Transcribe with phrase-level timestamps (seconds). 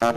[0.00, 0.12] Okay,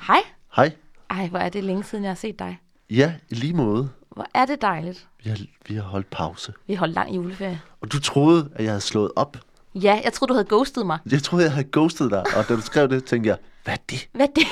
[0.00, 0.20] Hej.
[0.56, 0.72] hej.
[1.10, 2.58] Ej, hvor er det længe siden, jeg har set dig.
[2.90, 3.90] Ja, i lige måde.
[4.10, 5.08] Hvor er det dejligt.
[5.24, 5.38] Vi har,
[5.68, 6.52] vi har holdt pause.
[6.66, 7.60] Vi holdt lang juleferie.
[7.80, 9.36] Og du troede, at jeg havde slået op.
[9.74, 10.98] Ja, jeg troede, du havde ghostet mig.
[11.10, 12.20] Jeg troede, jeg havde ghostet dig.
[12.36, 14.08] Og da du skrev det, tænkte jeg, hvad er det?
[14.12, 14.46] Hvad er det?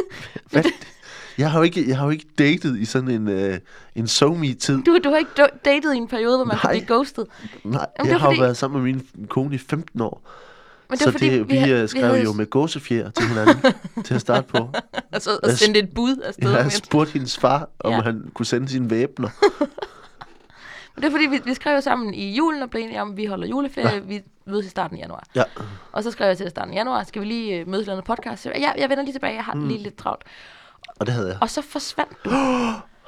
[0.50, 0.72] Hvad er det?
[1.40, 3.58] Jeg har jo ikke, jeg har jo ikke datet i sådan en, øh,
[3.94, 4.82] en SoMe-tid.
[4.82, 5.30] Du, du har ikke
[5.64, 6.62] datet i en periode, hvor man Nej.
[6.62, 7.26] kunne blive ghostet.
[7.64, 10.22] Nej, det jeg har jo fordi- været sammen med min kone i 15 år.
[10.88, 13.72] Men så var fordi, det, vi, vi skrev havde jo med gåsefjer til hinanden
[14.04, 14.68] til at starte på.
[15.12, 16.42] Altså, og sendte et bud afsted.
[16.42, 18.00] Jeg med havde et- spurgt hendes far, om Ja.
[18.00, 19.28] han kunne sende sine væbner.
[20.94, 23.10] Men det er fordi, vi, vi skrev jo sammen i julen og blev enige om,
[23.10, 23.88] at vi holder juleferie.
[23.94, 23.98] Ja.
[24.00, 25.24] Vi mødes i starten af januar.
[25.34, 25.42] Ja,
[25.92, 28.04] Og så skrev jeg til starten af januar, skal vi lige øh, mødes i noget
[28.04, 28.42] podcast?
[28.42, 29.68] Så, Ja, jeg vender lige tilbage, jeg har mm.
[29.68, 30.22] lige lidt travlt.
[31.00, 31.38] Og det havde jeg.
[31.40, 32.30] Og så forsvandt du.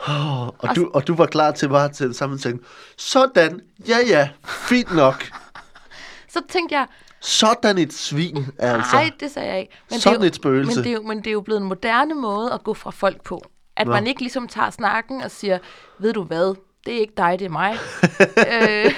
[0.09, 2.61] Oh, og, du, og du var klar til bare til det samme ting.
[2.97, 5.25] Sådan, ja ja, fint nok.
[6.29, 6.87] Så tænkte jeg,
[7.21, 8.97] Sådan et svin, altså.
[8.97, 9.73] nej, det sagde jeg ikke.
[9.91, 10.77] Men Sådan det er jo, et spøgelse.
[10.77, 12.91] Men det, er jo, men det er jo blevet en moderne måde at gå fra
[12.91, 13.43] folk på.
[13.77, 13.93] At Nå.
[13.93, 15.59] man ikke ligesom tager snakken og siger,
[15.99, 16.55] ved du hvad,
[16.86, 17.77] det er ikke dig, det er mig.
[18.52, 18.92] øh,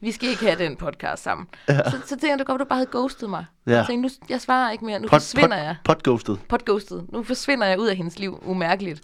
[0.00, 1.46] vi skal ikke have den podcast sammen.
[1.68, 1.90] Ja.
[1.90, 3.44] Så, så tænkte jeg, det godt, du bare havde ghostet mig.
[3.66, 3.76] Ja.
[3.76, 5.76] Jeg tænkte, nu, jeg svarer ikke mere, nu Pot, forsvinder pot, jeg.
[5.84, 6.38] Potghostet.
[6.48, 7.06] Potghostet.
[7.12, 9.00] Nu forsvinder jeg ud af hendes liv, umærkeligt.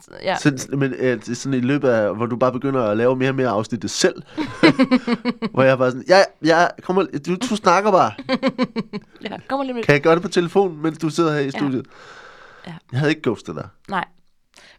[0.00, 0.36] Så, Ja.
[0.36, 3.34] Sådan, men øh, sådan i løbet af, hvor du bare begynder at lave mere og
[3.34, 4.22] mere afsnit det selv.
[5.54, 8.12] hvor jeg bare sådan, ja, ja, kommer, du, du snakker bare.
[9.22, 11.44] ja, kommer lige med Kan jeg gøre det på telefon, mens du sidder her i
[11.44, 11.50] Ja.
[11.50, 11.86] studiet?
[12.66, 12.72] Ja.
[12.92, 13.68] Jeg havde ikke ghostet dig.
[13.88, 14.04] Nej.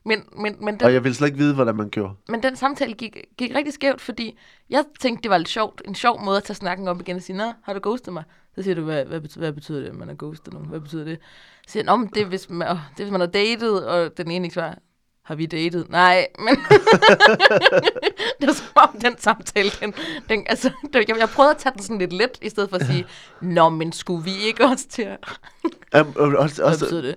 [0.05, 2.13] Men, men, men, Og den, jeg ville slet ikke vide, hvordan man gjorde.
[2.29, 4.37] men den samtale gik, gik rigtig skævt, fordi
[4.69, 5.81] jeg tænkte, det var lidt sjovt.
[5.85, 8.23] En sjov måde at tage snakken op igen og sige, Nå, har du ghostet mig?
[8.55, 10.69] Så siger du, hvad, hvad, betyder, hvad betyder det, at man har ghostet nogen?
[10.69, 11.19] Hvad betyder det?
[11.67, 13.87] Så siger jeg, "Nå, men det er, hvis man, det er, hvis man har datet,
[13.87, 14.75] og den ene ikke svarer,
[15.25, 15.89] har vi datet?
[15.89, 16.55] Nej, men
[18.39, 19.93] det var som om den samtale, den,
[20.29, 22.77] den altså, det, jeg, jeg prøvede at tage den sådan lidt let, i stedet for
[22.77, 23.05] at sige,
[23.41, 25.17] nå, men skulle vi ikke også til at...
[26.01, 27.15] Um, og, også, Hvad betyder det?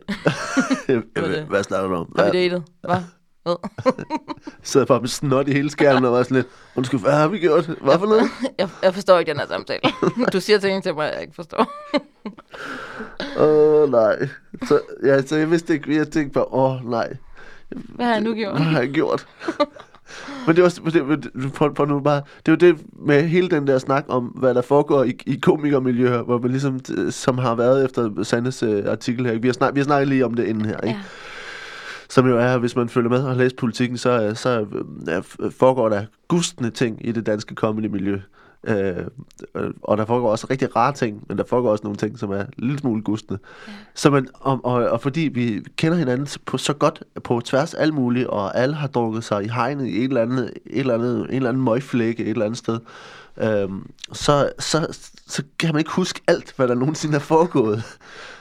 [1.16, 1.44] er det?
[1.44, 2.12] hvad snakker du om?
[2.16, 2.64] Har vi datet?
[2.80, 2.96] Hvad?
[3.42, 3.56] Hvad?
[4.62, 6.46] sad bare med snot i hele skærmen og var sådan lidt,
[6.76, 7.66] undskyld, hvad har vi gjort?
[7.66, 8.30] Hvad for noget?
[8.58, 9.80] Jeg, jeg forstår ikke den her samtale.
[10.32, 11.72] Du siger ting til mig, jeg ikke forstår.
[13.38, 14.28] Åh, oh, nej.
[14.68, 17.16] Så, ja, så jeg vidste ikke, jeg tænkte bare, åh, oh, nej.
[17.76, 18.56] Hvad har jeg nu gjort?
[18.56, 19.26] Hvad har jeg gjort?
[20.46, 23.78] Men det var det, på, på nu bare, det var det med hele den der
[23.78, 27.84] snak om, hvad der foregår i, i komikermiljøer, hvor man ligesom, øh, som har været
[27.84, 29.38] efter Sandes uh, artikel her.
[29.38, 30.88] Vi har, snak, vi har snakket lige om det inden her, ikke?
[30.96, 31.02] Ja.
[32.08, 34.66] Som jo er, hvis man følger med og læst politikken, så, øh, så
[35.08, 38.18] øh, f- foregår der gustende ting i det danske comedy-miljø.
[38.64, 38.96] Øh,
[39.54, 42.30] øh, og der foregår også rigtig rare ting, men der foregår også nogle ting, som
[42.30, 43.40] er en lille smule gustende.
[43.68, 43.72] Ja.
[43.94, 47.74] Så man, og, og, og fordi vi kender hinanden så- på, så godt på tværs
[47.74, 50.80] af alt muligt, og alle har drukket sig i hegnet i et eller andet, et
[50.80, 52.78] eller andet, en eller anden møgflække et eller andet sted,
[53.40, 57.82] øhm, så, så, så kan man ikke huske alt, hvad der nogensinde er foregået.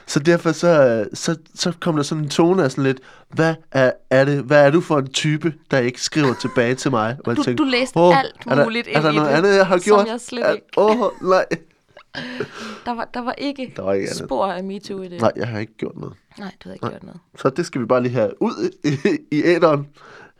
[0.08, 2.98] Så derfor så, så, så kom der sådan en tone af sådan lidt,
[3.28, 6.90] hvad er, er det, hvad er du for en type, der ikke skriver tilbage til
[6.90, 7.16] mig?
[7.26, 9.56] Jeg Du- du læste "Åh, alt er der, muligt er der i noget det, andet,
[9.56, 10.06] jeg har som gjort?
[10.06, 11.44] jeg slet Er- ikke- Åh, nej.
[12.86, 14.24] Der var, der var ikke Der var ikke andet.
[14.26, 15.20] spor af MeToo i det.
[15.20, 16.14] Nej, jeg har ikke gjort noget.
[16.38, 17.20] Nej, du havde ikke gjort noget.
[17.38, 18.88] Så det skal vi bare lige have ud i,
[19.36, 19.86] i æderen.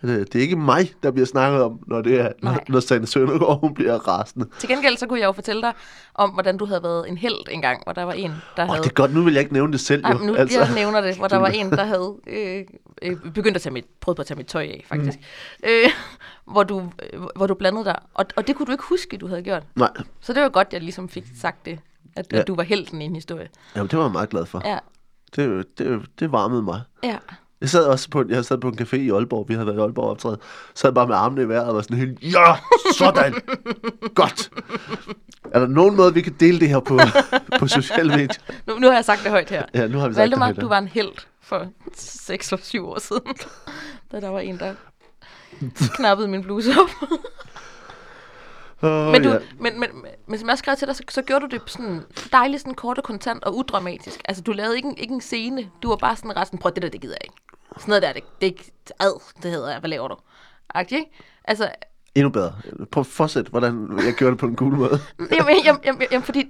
[0.03, 2.65] Det er ikke mig, der bliver snakket om, når det er, når, Nej.
[2.69, 4.47] når Sanne Søndergaard hun bliver rasende.
[4.59, 5.73] Til gengæld så kunne jeg jo fortælle dig
[6.15, 8.83] om, hvordan du havde været en held engang, hvor der var en, der Åh, havde...
[8.83, 10.59] det er godt, nu vil jeg ikke nævne det selv, Nej, nu altså.
[10.61, 12.65] jeg nævner det, hvor der var en, der havde øh,
[13.03, 15.19] øh, begyndt at tage mit, prøvet på at tage mit tøj af, faktisk.
[15.19, 15.69] Mm.
[15.69, 15.91] Øh,
[16.53, 17.99] hvor, du, øh, hvor du blandede dig.
[18.15, 19.63] Og, og det kunne du ikke huske, du havde gjort.
[19.77, 21.79] Nej, Så det var godt, jeg ligesom fik sagt det,
[22.17, 22.27] at.
[22.33, 22.39] Ja.
[22.39, 23.49] at du var helten i en historie.
[23.77, 24.63] Jamen, det var jeg meget glad for.
[24.65, 24.79] Ja,
[25.37, 26.81] Det, det, det varmede mig.
[27.03, 27.19] ja.
[27.61, 29.81] Jeg sad også på, jeg sad på en café i Aalborg, vi havde været i
[29.81, 30.39] Aalborg optræde.
[30.75, 32.55] Sad bare med armene i vejret og var sådan helt, ja,
[32.97, 33.35] sådan,
[34.15, 34.51] godt.
[35.53, 36.99] Er der nogen måde, vi kan dele det her på,
[37.59, 38.43] på sociale medier?
[38.67, 39.65] Nu, nu har jeg sagt det højt her.
[39.75, 42.65] Ja, nu har vi sagt Valdemar, det højt, du var en held for 6 eller
[42.65, 43.23] 7 år siden,
[44.13, 44.75] da der var en, der
[45.97, 47.11] knappede min bluse op.
[48.83, 49.39] Åh, Men, du, ja.
[49.61, 49.91] men, men,
[50.27, 52.01] men som jeg skrev til dig, så, så gjorde du det sådan
[52.33, 54.21] dejligt sådan kort og kontant og udramatisk.
[54.25, 55.71] Altså, du lavede ikke en, ikke en scene.
[55.83, 57.38] Du var bare sådan resten, prøv det der, det gider jeg ikke.
[57.77, 60.17] Sådan noget der, det, det er ikke, ad, det hedder jeg, hvad laver du?
[60.75, 61.11] Agtig, ikke?
[61.45, 61.71] Altså,
[62.15, 62.55] Endnu bedre.
[62.93, 64.99] Prøv at fortsætte, hvordan jeg gjorde det på en cool måde.
[65.39, 66.45] jamen, jamen, jamen, jamen, fordi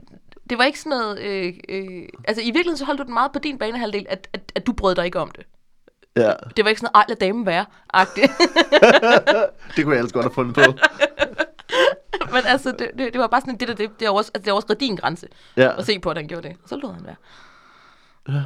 [0.51, 3.33] det var ikke sådan noget, øh, øh, altså i virkeligheden så holdt du den meget
[3.33, 5.47] på din banehalvdel, at, at, at du brød dig ikke om det.
[6.17, 8.33] Ja, Det var ikke sådan, ej, lad damen være, agtigt.
[9.77, 10.63] det kunne jeg ellers godt have fundet på.
[12.33, 14.45] Men altså, det, det, det var bare sådan, det der, det, det er også, altså,
[14.45, 16.57] det er også din grænse Ja, at se på, at han gjorde det.
[16.63, 17.17] Og så lod han være.
[18.29, 18.43] Ja.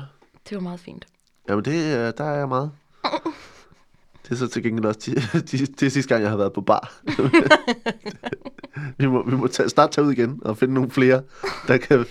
[0.48, 1.06] Det var meget fint.
[1.48, 2.70] Jamen det, øh, der er jeg meget.
[3.02, 3.12] Det
[4.24, 6.60] Det er så til gengæld også de, de, de sidste gang, jeg har været på
[6.60, 6.92] bar.
[8.98, 11.22] vi må, vi må tage, snart tage ud igen og finde nogle flere,
[11.68, 11.98] der kan...
[11.98, 12.04] Ej,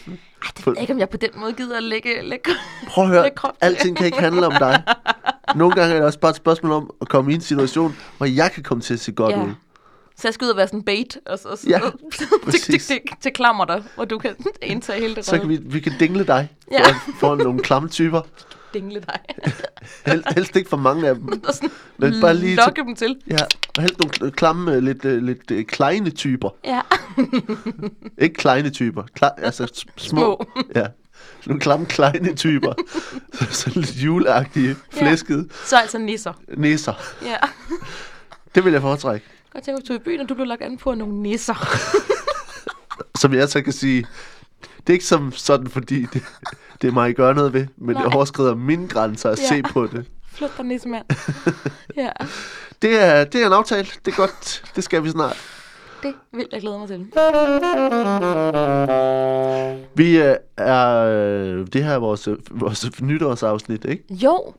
[0.58, 2.22] det ved jeg ikke, om jeg på den måde gider at lægge...
[2.22, 2.52] lægge
[2.88, 3.30] Prøv at høre,
[3.62, 4.84] alting kan ikke handle om dig.
[5.56, 8.26] Nogle gange er det også bare et spørgsmål om at komme i en situation, hvor
[8.26, 9.44] jeg kan komme til at se godt Ja.
[9.44, 9.50] ud.
[10.18, 11.80] så jeg skal ud og være sådan bait, og så, så Ja,
[12.18, 12.88] til, præcis.
[12.88, 15.94] til, til, klammer dig, hvor du kan indtage hele det Så kan vi, vi kan
[16.00, 16.94] dingle dig for, Ja.
[17.20, 18.22] for nogle klamme typer.
[18.74, 19.20] Dingle dig.
[20.06, 21.28] Helst, helst ikke for mange af dem.
[21.48, 23.18] og sådan Men bare lige til- lokke dem til.
[23.30, 23.38] Ja,
[23.78, 26.50] og helst nogle kl- klamme, lidt, øh, lidt øh, kleine typer.
[26.66, 26.82] Ja,
[28.26, 29.98] Ikke kleine typer, Kla- altså små.
[29.98, 30.46] små.
[30.76, 30.86] Ja,
[31.46, 32.74] nogle klamme, kleine typer.
[33.52, 36.34] så lidt juleagtige, flæskede Så altså nisser.
[36.58, 36.94] nisser.
[37.26, 37.38] Ja.
[38.56, 39.26] Det vil jeg foretrække.
[39.54, 41.68] Godt tænke, hvis du i byen, og du blev lagt an på nogle nisser.
[43.20, 44.06] Som jeg så kan sige,
[44.88, 46.24] det er ikke som sådan, fordi det,
[46.82, 48.14] det er mig, I gør noget ved, men det Nej.
[48.16, 49.48] overskrider mine grænser at Ja.
[49.48, 50.06] se på det.
[50.34, 51.06] Flyt dig, nissemand.
[51.98, 52.10] Ja,
[52.82, 53.88] Det er, det er en aftale.
[54.06, 54.64] Det er godt.
[54.76, 55.38] Det skal vi snart.
[56.04, 57.00] det vil jeg glæde mig til.
[59.96, 60.98] Vi øh, er...
[60.98, 64.04] øh, Det her er vores, vores nytårsafsnit, ikke?
[64.14, 64.54] Jo,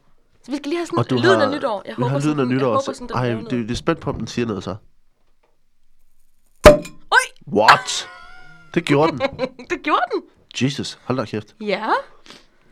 [0.45, 1.83] så vi skal lige have sådan lyden af nytår.
[1.87, 2.67] Jeg vi håber, har lyden af nytår.
[2.67, 4.75] Jeg håber sådan, Ej, det, det er spændt på, om den siger noget så.
[7.11, 8.09] Oj, What?
[8.75, 9.21] Det gjorde den.
[9.71, 10.23] det gjorde den.
[10.63, 11.55] Jesus, hold da kæft.
[11.61, 11.93] Ja, Åh,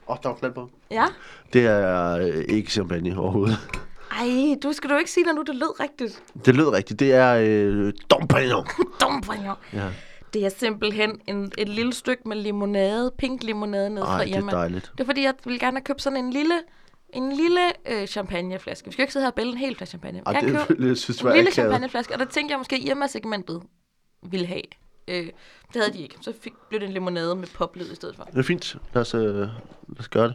[0.06, 0.70] oh, der var knald på.
[0.91, 1.05] ja.
[1.52, 3.58] Det er øh, ikke champagne overhovedet.
[4.20, 6.23] Ej, du skal du ikke sige, når nu det lød rigtigt.
[6.44, 7.00] Det lød rigtigt.
[7.00, 8.82] Det er øh, Dom Pérignon.
[9.00, 9.55] Dumbringer.
[9.73, 9.88] Ja.
[10.35, 14.32] Det er simpelthen en, et lille stykke med limonade, pink limonade ned Ej, fra det
[14.35, 14.53] er Irma.
[14.53, 14.91] dejligt.
[14.94, 16.55] Det er fordi, jeg ville gerne have købt sådan en lille,
[17.12, 18.87] en lille øh, champagneflaske.
[18.87, 20.23] Vi skal jo ikke sidde her og bælge en hel flaske champagne.
[20.26, 23.62] Ej, Jeg det jeg synes en lille champagneflaske, og der tænkte jeg måske, at Irma-segmentet
[24.31, 24.62] ville have.
[25.10, 25.26] Øh,
[25.72, 26.16] det havde de ikke.
[26.20, 28.24] Så fik, blev det en limonade med poplyd i stedet for.
[28.24, 28.76] Det er fint.
[28.94, 29.48] Lad os, øh, lad
[29.98, 30.34] os gøre det.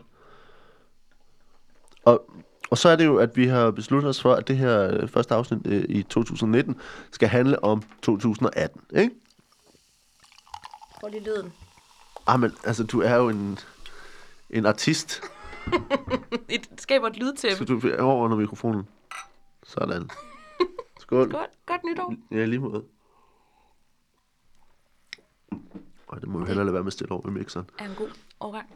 [2.05, 2.29] Og,
[2.69, 5.07] og så er det jo, at vi har besluttet os for, at det her øh,
[5.07, 6.75] første afsnit øh, i 2019
[7.11, 9.15] skal handle om 2018, ikke?
[10.99, 11.53] Prøv lige lyden.
[12.27, 13.59] Ah, men altså, du er jo en,
[14.49, 15.21] en artist,
[16.49, 17.57] Det skaber et lydtæppe.
[17.57, 18.87] så du er over under mikrofonen.
[19.63, 20.09] Sådan.
[21.01, 21.31] Skål.
[21.31, 22.13] Godt, godt nytår.
[22.31, 22.83] Ja, lige måde.
[26.07, 27.69] Og det må vi hellere lade være med at stille over i mixeren.
[27.79, 28.09] Er en god
[28.39, 28.69] overgang.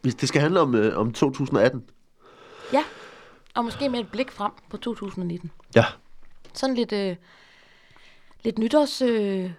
[0.00, 1.84] Hvis det skal handle om, øh, om 2018.
[2.72, 2.84] Ja,
[3.54, 5.50] og måske med et blik frem på 2019.
[5.74, 5.84] Ja.
[6.54, 7.16] Sådan lidt, øh,
[8.44, 9.02] lidt nytårs...
[9.02, 9.50] Øh,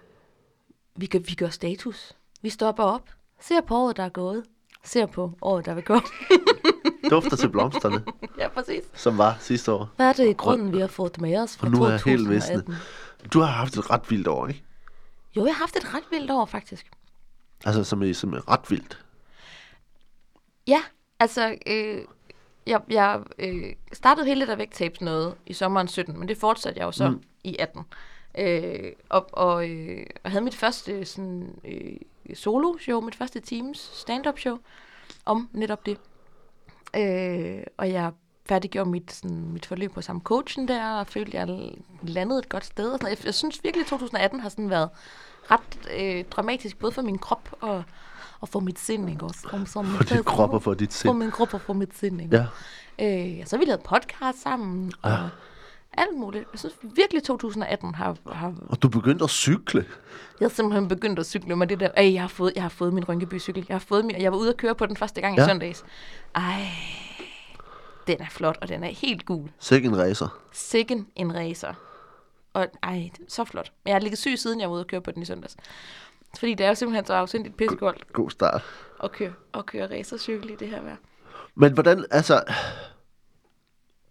[0.96, 2.12] vi, gør, vi gør status.
[2.42, 3.10] Vi stopper op,
[3.40, 4.44] ser på året, der er gået.
[4.84, 6.00] Ser på året, der vil gå.
[7.10, 8.04] Dufter til blomsterne,
[8.38, 8.82] ja, præcis.
[8.94, 9.88] som var sidste år.
[9.96, 12.00] Hvad er det i grunden, vi har fået med os fra Og nu er jeg
[12.04, 12.72] helt 2018?
[12.72, 12.80] visne.
[13.32, 14.62] Du har haft et ret vildt år, ikke?
[15.36, 16.90] Jo, jeg har haft et ret vildt år, faktisk.
[17.64, 19.04] Altså, som er, som er ret vildt.
[20.66, 20.82] Ja,
[21.20, 22.04] altså, øh,
[22.66, 26.78] jeg, jeg øh, startede hele det der vægttabs noget i sommeren 17, men det fortsatte
[26.78, 27.22] jeg jo så mm.
[27.44, 27.82] i 18.
[28.38, 31.96] Øh, og og øh, jeg havde mit første sådan, øh,
[32.34, 34.58] solo-show, mit første teams stand-up-show
[35.24, 35.98] om netop det.
[36.96, 38.12] Øh, og jeg
[38.48, 41.70] færdiggjorde mit, sådan, mit forløb på samme coachen der, og følte, at jeg
[42.02, 42.90] landede et godt sted.
[42.90, 43.08] Og sådan.
[43.18, 44.88] Jeg, jeg synes virkelig, at 2018 har sådan været
[45.50, 45.60] ret
[45.98, 47.82] øh, dramatisk, både for min krop og,
[48.40, 49.40] og for mit sind, ikke også?
[49.50, 51.18] Som, som For din krop og for dit For sind.
[51.18, 52.36] min krop og for mit sind, ikke?
[52.36, 53.38] Ja.
[53.40, 55.18] Øh, så har vi lavet podcast sammen, og Ja.
[55.92, 56.44] alt muligt.
[56.52, 59.84] Jeg synes virkelig, 2018 har, har Og du begyndte at cykle.
[60.40, 61.88] jeg har simpelthen begyndt at cykle med det der.
[61.96, 63.66] Ej, jeg har fået, jeg har fået min Rynkeby-cykel.
[63.68, 65.36] Jeg har fået min, jeg var ude at køre på den første gang.
[65.36, 65.44] Ja.
[65.44, 65.84] i søndags.
[66.34, 66.66] Ej,
[68.06, 69.50] den er flot, og den er helt gul.
[69.58, 70.40] Sikke en racer.
[70.52, 71.74] Sikken en racer.
[72.52, 73.72] Og ej, så flot.
[73.84, 75.56] Men jeg har ligget syg siden jeg var ude at køre på den i søndags.
[76.38, 78.62] Fordi det er jo simpelthen så afsindigt pissekoldt God start.
[79.02, 80.96] at køre, at køre racercykel i det her vejr.
[81.54, 82.44] Men hvordan, altså...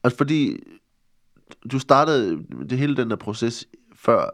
[0.04, 0.64] Altså, fordi
[1.72, 4.30] du startede det hele den der proces før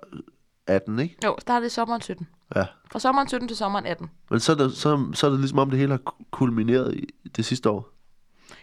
[0.68, 1.18] 18, ikke?
[1.25, 2.28] Jo, startede i sommeren 17.
[2.56, 2.66] Ja.
[2.92, 4.10] Fra sommeren 17 til sommeren 18.
[4.30, 7.08] Men så er, det, så, så er det ligesom om, det hele har kulmineret i
[7.36, 7.99] det sidste år.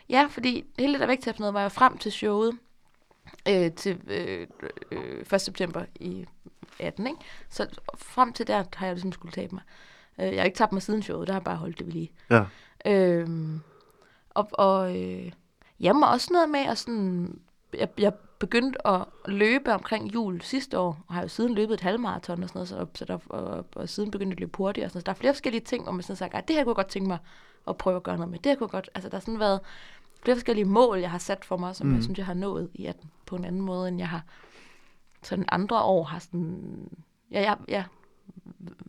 [0.09, 2.59] Ja, fordi hele det der vægttab noget var jo frem til showet
[3.49, 4.47] øh, til øh,
[4.91, 5.41] øh, 1.
[5.41, 6.27] september i
[6.81, 7.19] 18, ikke?
[7.49, 7.67] Så
[7.99, 9.63] frem til der har jeg ligesom skulle tabe mig.
[10.21, 11.93] Øh, jeg har ikke tabt mig siden showet, der har jeg bare holdt det ved
[11.93, 12.13] lige.
[12.31, 12.45] Ja.
[12.87, 13.61] Øhm,
[14.31, 15.33] og og øh,
[15.81, 17.41] jamen også noget med at sådan,
[17.75, 21.81] jeg, jeg begyndte at løbe omkring jul sidste år, og har jo siden løbet et
[21.81, 24.91] halvmarathon og sådan noget, så, så der, og, og, siden begyndte at løbe hurtigt og
[24.91, 25.03] sådan noget.
[25.03, 26.77] Så der er flere forskellige ting, hvor man sådan sagt, "Ej, det her kunne jeg
[26.77, 27.19] godt tænke mig
[27.69, 28.39] at prøve at gøre noget med.
[28.39, 29.61] Det her kunne jeg godt, altså der har sådan været
[30.27, 31.95] flere forskellige mål, jeg har sat for mig, som mm.
[31.95, 34.25] jeg synes, jeg har nået i 18 på en anden måde, end jeg har
[35.23, 36.89] sådan andre år har sådan,
[37.31, 37.85] ja, jeg, jeg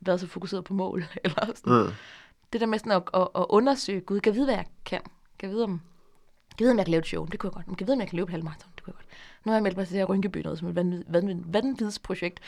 [0.01, 1.94] været så fokuseret på mål, eller sådan, Ja.
[2.53, 5.01] det der med sådan at, at, at undersøge, gud, kan vide, hvad jeg kan?
[5.39, 5.82] Kan jeg vide, om
[6.60, 7.25] Jeg ved, om jeg kan lave et show.
[7.25, 7.67] Det kunne jeg godt.
[7.67, 8.72] Men jeg ved, om jeg kan løbe halvmarathon.
[8.75, 9.15] Det kunne jeg godt.
[9.46, 12.39] Nu har jeg meldt mig til det her Rynkeby noget som et vanvid, vanvid, vanvidsprojekt,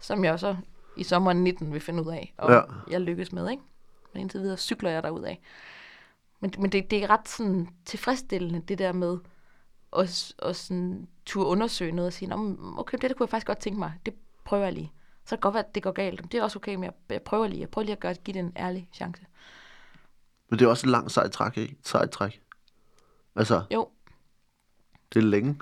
[0.00, 0.56] som jeg så
[0.96, 2.60] i sommeren 19 vil finde ud af, og ja.
[2.90, 3.62] jeg lykkes med, ikke?
[4.12, 5.40] Men indtil videre cykler jeg derud af.
[6.40, 9.18] Men, men det, det er ret sådan tilfredsstillende, det der med
[9.96, 13.30] at, at sådan, turde undersøge noget og sige, "Nå, men okay, det der kunne jeg
[13.30, 14.14] faktisk godt tænke mig, det
[14.44, 14.92] prøver jeg lige.
[15.24, 16.84] Så kan det godt være, at det går galt, men det er også okay, men
[16.84, 17.60] jeg, jeg prøver lige.
[17.60, 19.26] Jeg prøver lige at gøre, give det en ærlig chance.
[20.50, 21.76] Men det er også et langt sejt træk, ikke?
[21.84, 22.40] Sejt træk.
[23.36, 23.88] Altså, Jo,
[25.14, 25.58] det er længe.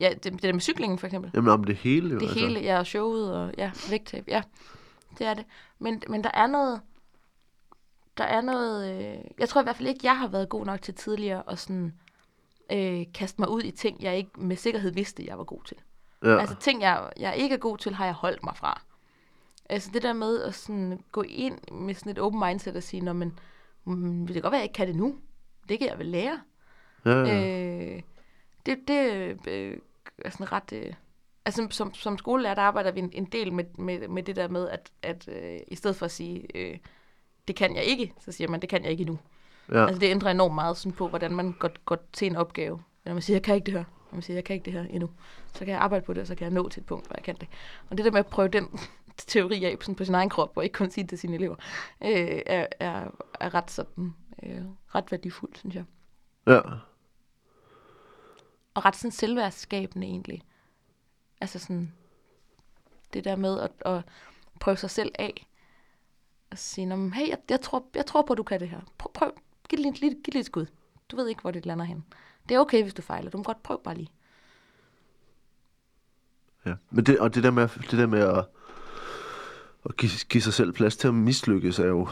[0.00, 1.30] ja, det, det der med cyklingen for eksempel.
[1.34, 2.18] Jamen om det hele jo.
[2.18, 2.38] Det altså.
[2.38, 4.42] hele, ja, og showet og ja, vægttab, ja,
[5.18, 5.44] det er det.
[5.78, 6.80] Men, men der er noget,
[8.18, 10.82] der er noget, øh, jeg tror i hvert fald ikke, jeg har været god nok
[10.82, 11.94] til tidligere at sådan,
[12.72, 15.76] øh, kaste mig ud i ting, jeg ikke med sikkerhed vidste, jeg var god til.
[16.24, 16.38] Ja.
[16.38, 18.82] Altså ting, jeg, jeg ikke er god til, har jeg holdt mig fra.
[19.68, 23.04] Altså det der med at sådan gå ind med sådan et open mindset og sige,
[23.04, 23.38] Nå, men
[23.84, 25.18] mm, det kan godt være, jeg ikke kan det nu.
[25.68, 26.40] Det kan jeg vel lære.
[27.04, 27.94] ja, ja.
[27.96, 28.02] Øh,
[28.66, 29.78] det, det øh,
[30.18, 30.72] er sådan ret...
[30.72, 30.94] Øh,
[31.44, 34.48] altså som, som skolelærer, der arbejder vi en, en del med, med, med det der
[34.48, 36.78] med, at, at øh, i stedet for at sige, øh,
[37.48, 39.18] det kan jeg ikke, så siger man, det kan jeg ikke endnu.
[39.72, 39.86] ja.
[39.86, 42.82] Altså det ændrer enormt meget sådan på, hvordan man går, går til en opgave.
[43.04, 43.84] Når man siger, jeg kan ikke det her.
[44.10, 45.10] Når man siger, jeg kan ikke det her endnu.
[45.52, 47.16] Så kan jeg arbejde på det, og så kan jeg nå til et punkt, hvor
[47.16, 47.48] jeg kan det.
[47.90, 48.80] Og det der med at prøve den
[49.16, 51.56] teori af sådan på sin egen krop, og ikke kun sige det til sine elever,
[52.02, 54.62] øh, er, er, er ret sådan, øh,
[54.94, 55.84] ret værdifuldt, synes jeg.
[56.46, 56.60] ja.
[58.74, 60.42] og ret sådan selvværdsskabende egentlig.
[61.40, 61.92] Altså sådan,
[63.12, 64.02] det der med at, at
[64.60, 65.46] prøve sig selv af,
[66.52, 68.80] og sige, hey, jeg, jeg, tror, jeg tror på, at du kan det her.
[68.98, 69.30] Prøv, prøv
[69.68, 70.66] giv det lidt, giv det lidt et skud.
[71.08, 72.04] Du ved ikke, hvor det lander hen.
[72.48, 73.30] Det er okay, hvis du fejler.
[73.30, 74.10] Du må godt prøve bare lige.
[76.66, 78.44] Ja, men det, og det der med, det der med at,
[79.84, 82.08] at give, give sig selv plads til at mislykkes, er jo,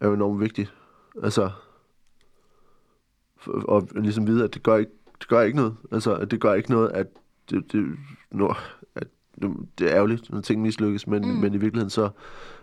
[0.00, 0.74] er jo enormt vigtigt.
[1.22, 1.50] Altså,
[3.46, 5.76] og, og ligesom vide, at det gør ikke, det gør ikke noget.
[5.92, 7.06] Altså, at det gør ikke noget, at
[7.50, 7.96] det, det,
[8.30, 8.54] når, nu-
[9.78, 11.28] det er ærgerligt, når ting mislykkes, men, mm.
[11.28, 12.10] Men i virkeligheden så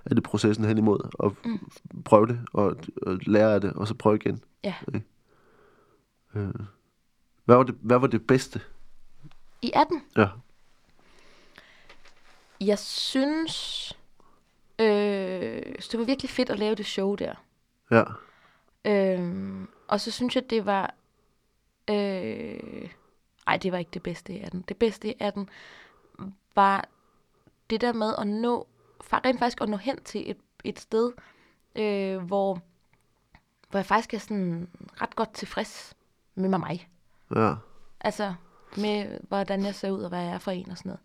[0.05, 1.71] er det processen hen imod at mm.
[2.05, 4.43] prøve det, og, og lære af det, og så prøve igen.
[4.63, 4.75] Ja.
[6.35, 6.53] Øh.
[7.45, 8.61] Hvad var det, hvad var det bedste?
[9.61, 10.27] I 18, Ja.
[12.61, 13.87] jeg synes,
[14.79, 17.33] øh, det var virkelig fedt at lave det show der.
[17.91, 18.03] Ja.
[18.85, 20.93] Øhm, og så synes jeg, det var...
[21.89, 22.89] Øh,
[23.47, 24.63] ej, det var ikke det bedste i 18.
[24.67, 25.49] Det bedste i 18
[26.55, 26.85] var
[27.69, 28.67] det der med at nå...
[29.13, 31.11] Rent faktisk at nå hen til et, et sted,
[31.75, 32.61] øh, hvor,
[33.69, 34.69] hvor jeg faktisk er sådan
[35.01, 35.95] ret godt tilfreds
[36.35, 36.59] med mig.
[36.59, 36.89] mig.
[37.35, 37.55] Ja.
[37.99, 38.33] Altså
[38.77, 40.99] med, hvordan jeg ser ud og hvad jeg er for en og sådan noget.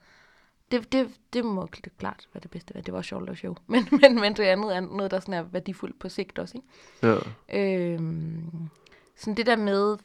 [0.70, 2.74] Det, det, det må kl- klart være det bedste.
[2.74, 2.82] være.
[2.82, 3.54] Det var sjovt at show.
[3.66, 6.58] Men, men, men det andet er noget, der sådan er værdifuldt på sigt også.
[6.58, 7.18] Ikke?
[7.48, 7.94] Ja.
[7.94, 8.68] Øhm,
[9.16, 9.96] sådan det der med,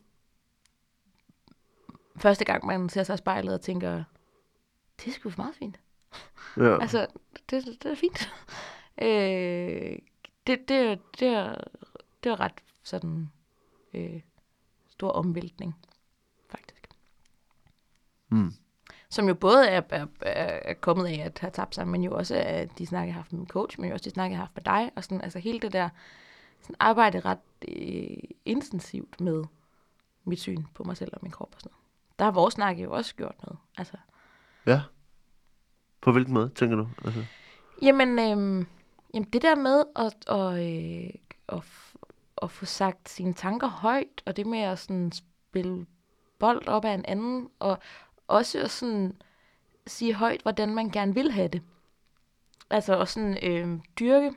[2.15, 4.03] første gang man ser sig i spejlet og tænker,
[5.01, 5.79] det er sgu meget fint.
[6.57, 6.77] Ja.
[6.81, 7.07] Altså,
[7.49, 8.33] det, det er fint.
[9.07, 9.99] øh,
[10.47, 11.55] det, det, det, er,
[12.23, 13.31] det er ret sådan
[13.93, 14.21] øh,
[14.89, 15.75] stor omvæltning,
[16.49, 16.89] faktisk.
[18.29, 18.53] Mm.
[19.09, 22.35] Som jo både er, er, er, kommet af at have tabt sig, men jo også
[22.35, 24.37] af de snakke, jeg har haft med min coach, men jo også de snakke, jeg
[24.37, 24.91] har haft med dig.
[24.95, 25.89] Og sådan, altså hele det der
[26.61, 29.43] sådan arbejde ret øh, intensivt med
[30.23, 31.81] mit syn på mig selv og min krop og sådan noget.
[32.19, 33.59] Der har vores snakke jo også gjort noget.
[33.77, 33.97] Altså,
[34.65, 34.81] Ja.
[36.01, 36.87] På hvilken måde, tænker du?
[37.05, 37.25] Altså,
[37.81, 38.67] Jamen, øhm,
[39.13, 41.09] jamen det der med at, at, øh,
[41.49, 41.63] at,
[42.41, 45.85] at få sagt sine tanker højt, og det med at sådan spille
[46.39, 47.79] bold op af en anden, og
[48.27, 49.21] også at sådan
[49.87, 51.61] sige højt, hvordan man gerne vil have det.
[52.69, 54.33] Altså at sådan øh, dyrke,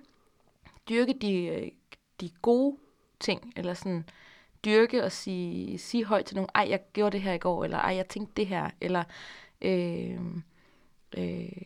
[0.88, 1.71] dyrke de, øh,
[2.21, 2.76] de gode
[3.21, 4.09] ting, eller sådan
[4.64, 7.78] dyrke og sige, sige højt til nogen, ej, jeg gjorde det her i går, eller
[7.78, 9.04] ej, jeg tænkte det her, eller
[9.64, 10.21] øh,
[11.16, 11.62] øh,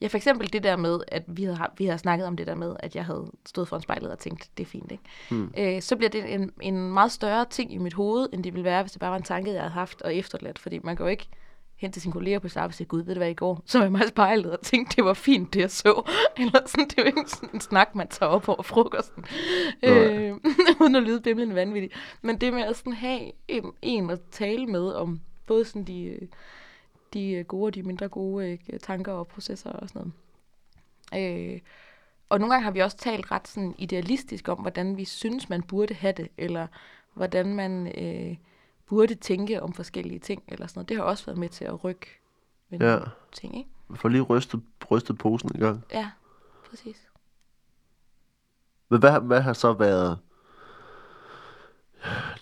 [0.00, 2.54] Ja, for eksempel det der med, at vi havde, vi havde snakket om det der
[2.54, 5.04] med, at jeg havde stået foran spejlet og tænkt, det er fint, ikke?
[5.30, 5.54] Hmm.
[5.58, 8.64] Øh, så bliver det en, en meget større ting i mit hoved, end det ville
[8.64, 10.58] være, hvis det bare var en tanke, jeg havde haft og efterladt.
[10.58, 11.28] Fordi man kan jo ikke
[11.76, 13.78] hen til sine kolleger på arbejde og sige, gud, ved du hvad, i går, så
[13.78, 16.02] var jeg meget spejlet og tænkte, det var fint, det jeg så.
[16.40, 19.24] Eller sådan, det er jo ikke sådan en snak, man tager op over frokosten.
[19.82, 20.34] Øh,
[20.80, 21.94] uden at lyde bimlende vanvittigt.
[22.22, 26.02] Men det med at sådan have en, en at tale med om både sådan de,
[26.02, 26.28] øh,
[27.14, 30.12] de øh, gode og de mindre gode øh, tanker og processer og sådan
[31.12, 31.52] noget.
[31.54, 31.60] Øh,
[32.28, 35.62] og nogle gange har vi også talt ret sådan idealistisk om, hvordan vi synes, man
[35.62, 36.66] burde have det, eller
[37.14, 38.36] hvordan man øh,
[38.86, 40.88] burde tænke om forskellige ting, eller sådan noget.
[40.88, 42.06] Det har også været med til at rykke
[42.70, 42.86] ved Ja.
[42.86, 43.70] nogle ting, ikke?
[43.94, 45.84] For lige rystet, rystet posen en gang.
[45.92, 46.10] Ja,
[46.70, 47.08] præcis.
[48.88, 50.18] Men hvad, hvad har så været...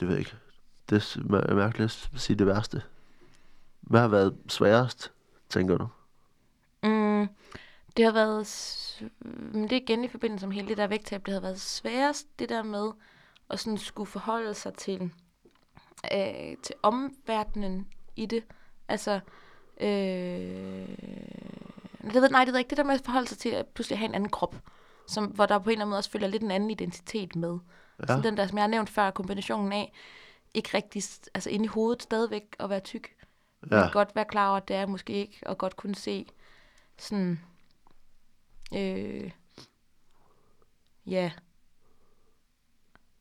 [0.00, 0.34] Det ved jeg ikke.
[0.90, 2.82] det er mærkeligt at sige det værste.
[3.86, 5.12] Hvad har været sværest,
[5.48, 5.86] tænker du?
[6.82, 7.28] Mm,
[7.96, 8.46] det har været...
[8.46, 11.26] s- mm, Det er igen i forbindelse med hele det der vægttab.
[11.26, 12.90] Det har været sværest, det der med
[13.50, 15.12] at sådan skulle forholde sig til,
[16.12, 18.44] øh, til omverdenen i det.
[18.88, 19.20] Altså...
[19.80, 20.88] Øh,
[22.04, 22.70] det ved, nej, det ved jeg ikke.
[22.70, 24.56] Det der med at forholde sig til at pludselig have en anden krop.
[25.08, 27.58] Som, hvor der på en eller anden måde også følger lidt en anden identitet med.
[28.00, 28.06] Ja.
[28.06, 29.92] Sådan den der, som jeg har nævnt før, kombinationen af
[30.54, 31.02] ikke rigtig,
[31.34, 33.14] altså inde i hovedet stadigvæk at være tyk.
[33.70, 33.80] Ja.
[33.80, 36.26] Men godt være klar over, at det er måske ikke, og godt kunne se
[36.98, 37.40] sådan,
[38.74, 39.30] øh,
[41.06, 41.30] ja,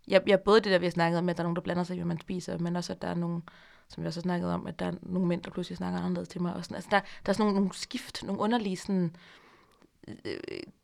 [0.07, 1.83] ja, ja, både det der, vi har snakket om, at der er nogen, der blander
[1.83, 3.43] sig i, hvad man spiser, men også, at der er nogen,
[3.87, 6.29] som vi også har snakket om, at der er nogle mænd, der pludselig snakker anderledes
[6.29, 6.53] til mig.
[6.53, 6.75] Og sådan.
[6.75, 9.15] Altså, der, der er sådan nogle, nogle skift, nogle underlige sådan,
[10.07, 10.37] øh,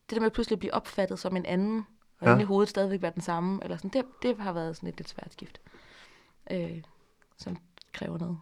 [0.09, 1.85] det der med at pludselig blive opfattet som en anden,
[2.19, 2.39] og ja.
[2.39, 5.09] i hovedet stadigvæk være den samme, eller sådan, det, det har været sådan et lidt
[5.09, 5.61] svært skift,
[6.51, 6.83] øh,
[7.37, 7.57] som
[7.93, 8.39] kræver noget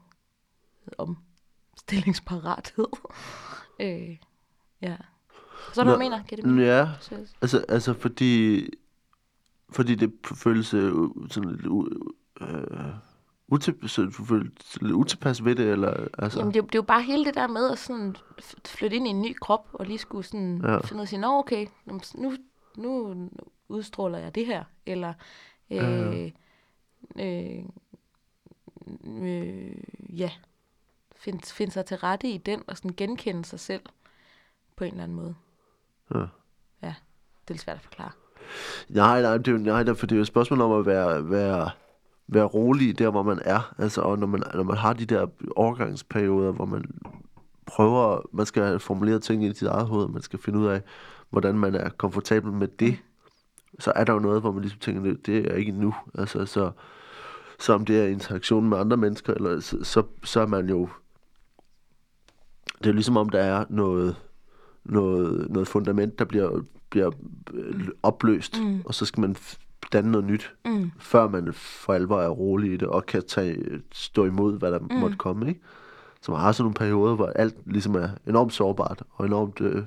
[0.97, 2.87] omstillingsparathed.
[3.81, 4.17] øh,
[4.81, 4.97] ja.
[5.73, 6.23] Så Nå, du mener?
[6.23, 6.87] Giver det ja
[7.41, 8.61] altså, altså fordi,
[9.69, 10.93] fordi det føles øh,
[11.29, 11.65] sådan lidt
[12.41, 12.93] øh,
[13.47, 13.97] utilpas,
[14.81, 16.39] lidt utilpas ved det, eller altså...
[16.39, 18.15] Jamen, det, er det er jo bare hele det der med at sådan
[18.65, 20.71] flytte ind i en ny krop, og lige skulle sådan Ja.
[20.71, 20.79] ja.
[20.79, 22.33] finde ud af sige, Nå, okay, nu,
[22.77, 23.29] nu,
[23.69, 25.13] udstråler jeg det her, eller
[25.71, 26.31] øh,
[27.19, 27.63] øh,
[29.05, 29.71] øh,
[30.09, 30.31] ja,
[31.19, 33.81] finde find sig til rette i den, og sådan genkende sig selv
[34.75, 35.35] på en eller anden måde.
[36.13, 36.25] Ja.
[36.83, 36.95] Ja,
[37.47, 38.11] det er svært at forklare.
[38.89, 41.29] Nej, nej, det er jo, nej, for det er jo et spørgsmål om at være,
[41.29, 41.69] være,
[42.27, 43.73] være rolig der, hvor man er.
[43.77, 46.85] Altså, og når man, når man har de der overgangsperioder, hvor man
[47.65, 50.81] prøver, man skal formulere ting i sit eget hoved, man skal finde ud af,
[51.29, 52.97] hvordan man er komfortabel med det,
[53.79, 55.95] så er der jo noget, hvor man ligesom tænker, det, det er ikke nu.
[56.13, 56.71] Altså, så,
[57.59, 60.89] så om det er interaktion med andre mennesker, eller så, så, så er man jo...
[62.83, 64.15] Det er ligesom om, der er noget,
[64.83, 67.11] noget, noget fundament, der bliver, bliver
[67.53, 68.81] øh, opløst, mm.
[68.85, 69.35] og så skal man
[69.93, 70.91] danne noget nyt, Mm.
[70.99, 74.79] før man for alvor er rolig i det, og kan tage, stå imod, hvad der
[74.79, 74.95] mm.
[74.95, 75.47] måtte komme.
[75.47, 75.61] Ikke?
[76.21, 79.83] Så man har sådan nogle perioder, hvor alt ligesom er enormt sårbart, og enormt øh,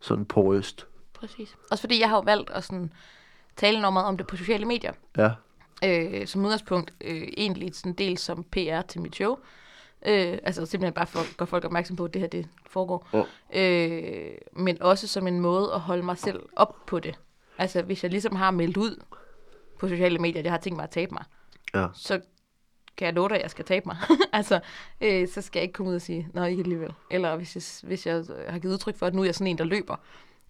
[0.00, 0.86] sådan porøst.
[1.14, 1.56] Præcis.
[1.70, 2.92] Også fordi jeg har jo valgt at sådan
[3.56, 4.92] tale enormt meget om det på sociale medier.
[5.16, 5.30] Ja,
[5.84, 9.36] øh, som udgangspunkt øh, egentlig sådan del som PR til mit show.
[10.06, 13.08] Øh, altså simpelthen bare for at gøre folk opmærksom på, at det her det foregår.
[13.52, 13.86] Ja.
[13.88, 17.18] Øh, men også som en måde at holde mig selv op på det.
[17.58, 19.02] Altså hvis jeg ligesom har meldt ud
[19.78, 21.24] på sociale medier, at jeg har tænkt mig at tabe mig,
[21.74, 22.20] ja, så
[22.96, 23.96] kan jeg love dig, at jeg skal tabe mig.
[24.32, 24.60] altså,
[25.00, 26.92] øh, så skal jeg ikke komme ud og sige, nej, ikke alligevel.
[27.10, 29.58] Eller hvis jeg, hvis jeg har givet udtryk for, at nu er jeg sådan en,
[29.58, 29.96] der løber,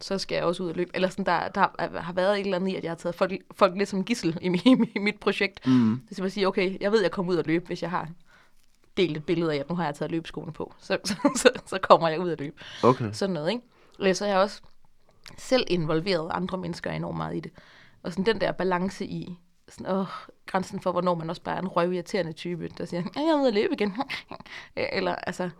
[0.00, 0.90] så skal jeg også ud og løbe.
[0.94, 3.32] Eller sådan, der, der har været et eller andet i, at jeg har taget folk,
[3.50, 5.66] folk lidt som gissel i, mi- i mit projekt.
[5.66, 6.00] mm.
[6.08, 8.08] Det vil sige, okay, jeg ved, at jeg kommer ud og løbe, hvis jeg har
[8.96, 10.74] delt et billede af, at nu har jeg taget løbeskoene på.
[10.78, 12.56] Så, så, så, så kommer jeg ud og løbe.
[12.82, 13.10] okay.
[13.12, 13.62] Sådan noget, ikke?
[14.00, 14.60] Øh, Så jeg også
[15.38, 17.52] selv involveret andre mennesker enormt meget i det.
[18.02, 20.06] Og sådan den der balance i, sådan, åh,
[20.46, 23.38] grænsen for, hvornår man også bare er en røvirriterende type, der siger, ja, jeg er
[23.40, 23.94] ude at løbe igen.
[24.76, 25.50] Øh, Eller, altså,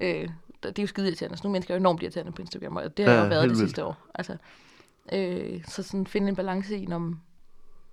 [0.00, 0.28] øh,
[0.62, 1.36] det er jo skide irriterende.
[1.36, 3.28] Så nogle mennesker er jo enormt irriterende på Instagram, og det har Ja, jeg jo
[3.28, 3.96] været det sidste år.
[4.14, 4.36] Altså,
[5.12, 7.14] øh, så sådan finde en balance i, når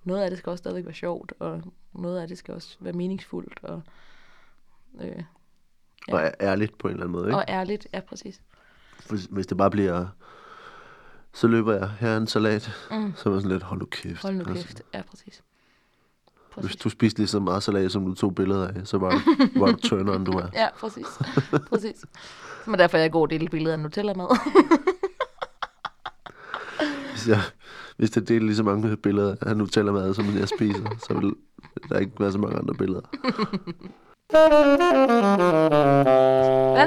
[0.04, 2.92] noget af det skal også stadigvæk være sjovt, og noget af det skal også være
[2.92, 3.82] meningsfuldt, og,
[5.00, 5.22] øh,
[6.08, 6.14] Ja.
[6.14, 7.36] Og ærligt på en eller anden måde, ikke?
[7.36, 7.86] og ærligt.
[7.94, 8.40] Ja, præcis.
[9.08, 10.06] Hvis, hvis det bare bliver,
[11.34, 13.12] så løber jeg her en salat, Mm.
[13.16, 14.22] så er man sådan lidt, hold nu kæft.
[14.22, 14.82] Hold nu Altså, kæft.
[14.94, 15.42] Ja, præcis.
[16.56, 19.18] hvis du spiste lige så meget salat, som du tog billeder af, så var du,
[19.60, 20.46] var du turneren, du er.
[20.54, 21.06] Ja, præcis.
[21.70, 21.98] præcis.
[22.64, 24.28] Så er derfor, jeg er god dele billeder af Nutella-mad.
[27.10, 27.40] Hvis jeg,
[27.96, 31.34] hvis jeg delte lige så mange billeder af Nutella-mad, som jeg spiser, så vil
[31.88, 33.00] der ikke være så mange andre billeder.
[34.30, 34.80] Hvordan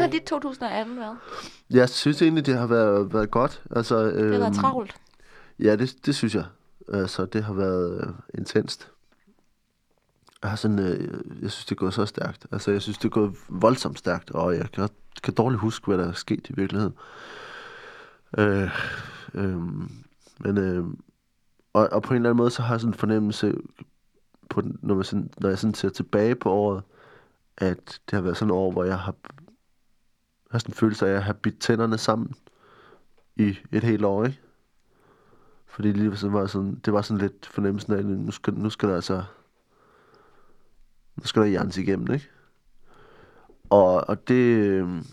[0.01, 1.17] har dit 2018 været?
[1.69, 3.63] Jeg synes egentlig, det har været, været godt.
[3.71, 4.95] Altså, Det har øhm, været travlt.
[5.59, 6.45] Ja, det, det synes jeg.
[6.93, 8.91] Altså, det har været øh, intenst.
[10.41, 12.47] Jeg har sådan, øh, jeg synes, det er gået så stærkt.
[12.51, 14.89] Altså, jeg synes, det er gået voldsomt stærkt, og jeg kan,
[15.23, 16.93] kan dårligt huske, hvad der er sket i virkeligheden.
[18.37, 18.69] Øh,
[19.33, 19.57] øh,
[20.39, 20.85] men, øh,
[21.73, 23.53] og, og på en eller anden måde, så har jeg sådan en fornemmelse,
[24.49, 26.83] på, når, man sådan, når jeg sådan ser tilbage på året,
[27.61, 31.05] at det har været sådan et år, hvor jeg har, jeg har sådan en følelse
[31.05, 32.33] af, at jeg har bidt tænderne sammen
[33.35, 34.39] i et helt år, ikke?
[35.65, 38.69] Fordi lige så var sådan, det var sådan lidt fornemmelsen af, at nu skal, nu
[38.69, 39.23] skal der altså,
[41.15, 42.29] nu skal der hjernes igennem, ikke?
[43.69, 45.05] Og, og det, øhm,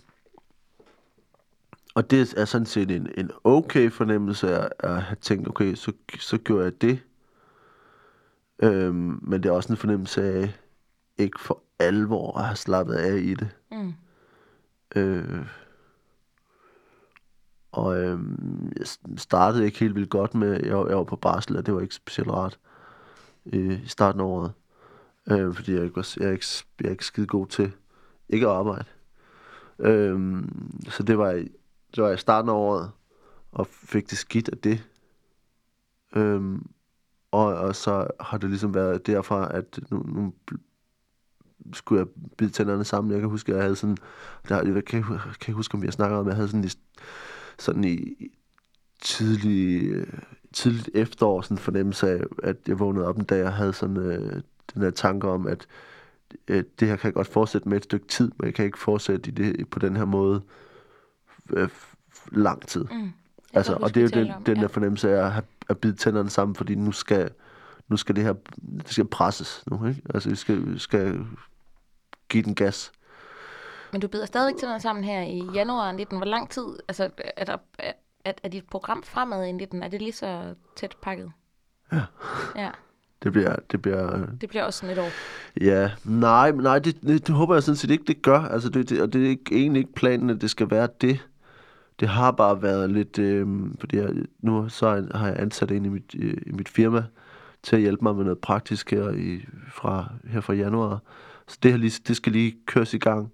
[1.95, 5.93] og det er sådan set en, en okay fornemmelse af at have tænkt, okay, så,
[6.19, 7.03] så gjorde jeg det.
[8.63, 10.59] Øhm, men det er også en fornemmelse af
[11.19, 13.49] ikke for alvor har slappet af i det.
[13.71, 13.95] Mm.
[14.97, 15.47] Øh,
[17.73, 18.19] og øh,
[18.79, 18.87] jeg
[19.17, 21.95] startede ikke helt vildt godt med, jeg, jeg var på barsel, og det var ikke
[21.95, 22.59] specielt rart
[23.53, 24.53] øh, i starten af året.
[25.31, 26.47] Øh, fordi jeg, ikke var, jeg, er ikke,
[26.81, 27.73] jeg er ikke skide god til
[28.29, 28.85] ikke at arbejde.
[29.79, 30.43] Øh,
[30.89, 31.33] så det var,
[31.95, 32.91] det var i starten af året,
[33.53, 34.85] og fik det skidt af det.
[36.17, 36.59] Øh,
[37.31, 40.35] og, og så har det ligesom været derfra, at nu, nu
[41.73, 43.13] skulle jeg bide tænderne sammen.
[43.13, 43.97] Jeg kan huske, at jeg havde sådan...
[44.49, 45.09] Der, jeg kan, kan
[45.41, 46.69] ikke huske, om vi har snakket om, jeg havde sådan i,
[47.59, 48.15] sådan i
[49.03, 50.07] tidlig, øh,
[50.53, 54.43] tidligt efterår sådan fornemmelse af, at jeg vågnede op en dag og havde sådan øh,
[54.75, 55.67] den her tanke om, at
[56.49, 58.79] øh, det her kan jeg godt fortsætte med et stykke tid, men jeg kan ikke
[58.79, 60.43] fortsætte i det, på den her måde
[61.51, 61.69] øh,
[62.33, 62.85] lang tid.
[62.85, 63.03] Mm.
[63.03, 63.13] Jeg
[63.53, 64.63] Altså, og det er jo den, om, den ja.
[64.63, 67.31] der fornemmelse af at, have, at bide tænderne sammen, fordi nu skal,
[67.89, 68.35] nu skal det her
[68.77, 70.03] det skal presses nu, ikke?
[70.15, 71.21] Altså, vi skal, vi skal
[72.29, 72.93] give den gas.
[73.93, 76.17] Men du bider stadigvæk til noget sammen her i januar 19.
[76.17, 80.03] Hvor lang tid, altså er, der, er, er, dit program fremad i 19, er det
[80.03, 81.33] lige så tæt pakket?
[81.93, 82.03] Ja.
[82.57, 82.71] Ja,
[83.23, 85.09] Det bliver, det bliver, det bliver også sådan et år.
[85.61, 88.41] ja, nej, nej, det, det, det håber jeg sådan set ikke, det gør.
[88.41, 91.29] Altså, det, det, og det er ikke, egentlig ikke planen, at det skal være det.
[92.01, 93.47] Det har bare været lidt, øh,
[93.81, 94.11] fordi jeg,
[94.41, 97.05] nu så har jeg ansat en i mit, øh, i mit firma
[97.63, 101.01] til at hjælpe mig med noget praktisk her, i, fra, her fra januar.
[101.49, 103.33] Så det, her lige, det skal lige køres i gang.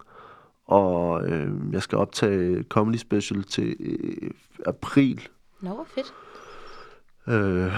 [0.64, 4.31] Og øh, jeg skal optage Comedy Special til øh,
[4.66, 5.29] april.
[5.61, 6.14] Nå, hvor fedt.
[7.29, 7.72] Øh,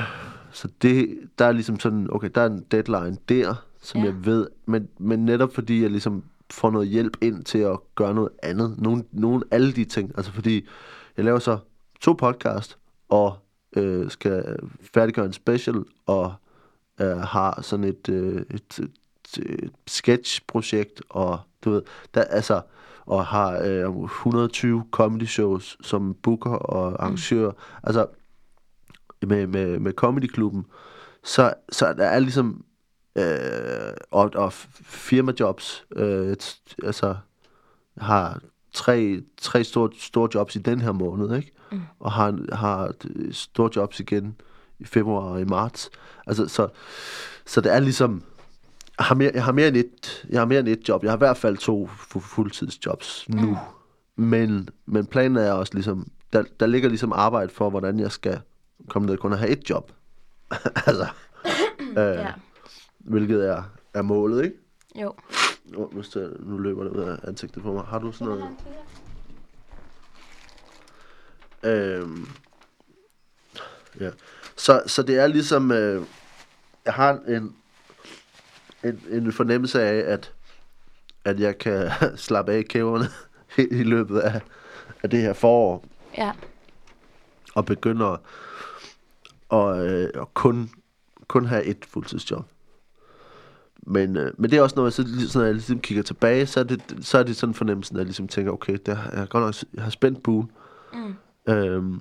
[0.51, 4.07] så det, der er ligesom sådan, okay, der er en deadline der, som ja.
[4.07, 8.15] jeg ved, men, men netop fordi jeg ligesom får noget hjælp ind til at gøre
[8.15, 8.75] noget andet.
[8.79, 10.13] Nogle, nogle alle de ting.
[10.17, 10.67] Altså fordi,
[11.17, 11.59] jeg laver så
[12.01, 13.37] to podcast, og
[13.77, 14.57] øh, skal
[14.95, 16.35] færdiggøre en special, og
[17.01, 18.81] øh, har sådan et, øh, et,
[19.39, 21.83] et sketchprojekt, og du ved,
[22.15, 22.61] der, altså,
[23.07, 27.51] og har øh, 120 comedy shows som booker og arrangør.
[27.51, 27.57] Mm.
[27.83, 28.07] Altså,
[29.27, 30.67] med, med, med comedyklubben,
[31.25, 32.65] så, så der er ligesom
[33.17, 36.37] øh, og, og firmajobs, øh,
[36.83, 37.17] altså
[37.99, 38.41] har
[38.73, 41.53] tre, tre store, store jobs i den her måned, ikke?
[41.73, 41.81] Mm.
[42.01, 44.41] Og har, har et store jobs igen
[44.79, 45.91] i februar og i marts.
[46.27, 46.69] Altså, så,
[47.47, 48.23] så det er ligesom,
[48.99, 51.03] har, mere, jeg har mere end et, jeg har mere end et job.
[51.03, 53.47] Jeg har i hvert fald to fu- fuldtidsjobs nu.
[54.17, 54.25] Mm.
[54.25, 58.41] Men, men planen er også ligesom, der, der ligger ligesom arbejde for, hvordan jeg skal
[58.89, 59.93] komme ned kun at have et job.
[60.87, 61.07] altså,
[61.81, 62.33] øh, Ja.
[62.99, 63.63] hvilket er,
[63.95, 64.57] er målet, ikke?
[65.03, 65.15] Jo.
[65.77, 66.03] Oh, nu,
[66.39, 67.85] nu løber det ud af ansigtet på mig.
[67.85, 68.45] Har du sådan noget?
[71.63, 72.29] Øhm,
[74.01, 74.11] ja.
[74.57, 76.03] Så, så det er ligesom, øh,
[76.85, 77.57] jeg har en,
[78.85, 80.33] en, en fornemmelse af, at,
[81.25, 83.05] at jeg kan slappe af kæverne
[83.81, 84.41] i løbet af,
[85.03, 85.85] af det her forår,
[86.19, 86.33] Ja.
[87.55, 88.19] og begynde at,
[89.49, 90.71] og, øh, og kun,
[91.29, 92.45] kun have et fuldtidsjob.
[93.83, 96.61] Men, øh, men det er også noget, så, så når jeg ligesom kigger tilbage, så
[96.61, 99.19] er det, så er det sådan fornemmelsen, at jeg ligesom tænker, okay, det har, jeg
[99.19, 100.51] har godt nok jeg har spændt buen.
[100.93, 101.15] Mm.
[101.49, 102.01] Øhm,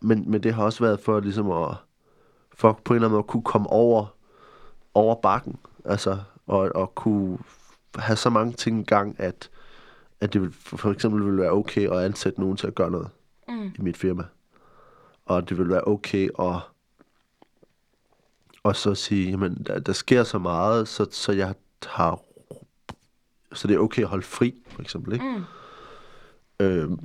[0.00, 1.74] men, men det har også været for ligesom at,
[2.54, 4.14] for på en eller anden måde at kunne komme over,
[4.94, 5.58] over bakken.
[5.84, 7.38] Altså, og, og kunne
[7.96, 9.50] have så mange ting i gang, at,
[10.20, 13.08] at det vil, for, eksempel ville være okay at ansætte nogen til at gøre noget
[13.48, 13.66] Mm.
[13.78, 14.24] i mit firma.
[15.26, 16.60] Og det vil være okay at
[18.62, 21.54] og så sige, jamen, der, der sker så meget, så, så jeg
[21.86, 22.20] har
[23.52, 25.24] så det er okay at holde fri, for eksempel, ikke?
[25.24, 25.44] Mm.
[26.66, 26.98] Øhm,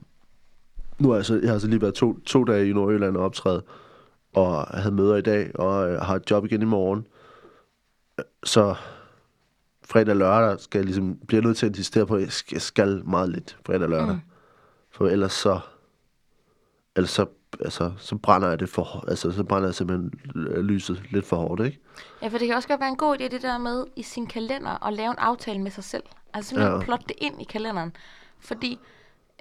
[1.00, 3.24] nu har jeg, så, jeg har så lige været to, to dage i Nordjylland og
[3.24, 3.64] optræde,
[4.34, 7.08] og havde møder i dag, og øh, har et job igen i morgen.
[8.44, 8.76] Så
[9.86, 12.62] fredag og lørdag skal jeg ligesom, bliver jeg nødt til at insistere på, at jeg
[12.62, 14.16] skal, meget lidt fredag og lørdag.
[14.16, 14.22] Mm.
[14.92, 15.60] For ellers så,
[16.96, 17.26] ellers så,
[17.60, 20.14] altså, så brænder jeg det for, altså, så brænder jeg simpelthen
[20.66, 21.80] lyset lidt for hårdt, ikke?
[22.22, 24.28] Ja, for det kan også godt være en god idé, det der med i sin
[24.28, 26.04] kalender at lave en aftale med sig selv.
[26.34, 26.86] Altså simpelthen ja.
[26.86, 27.96] Plotte det ind i kalenderen.
[28.40, 28.80] Fordi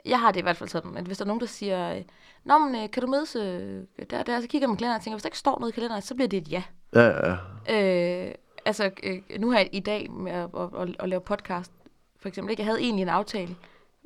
[0.05, 2.03] jeg har det i hvert fald sådan, at hvis der er nogen, der siger,
[2.45, 5.03] Nå, men øh, kan du mødes øh, der, der, så kigger man i kalenderen og
[5.03, 6.63] tænker, hvis der ikke står noget i kalenderen, så bliver det et ja.
[6.95, 7.37] Ja, ja,
[7.69, 8.27] ja.
[8.29, 8.35] Øh,
[8.67, 11.73] altså, øh, nu har jeg i dag med at, at, at, at lave podcast,
[12.19, 12.61] for eksempel, ikke?
[12.61, 13.57] jeg havde egentlig en aftale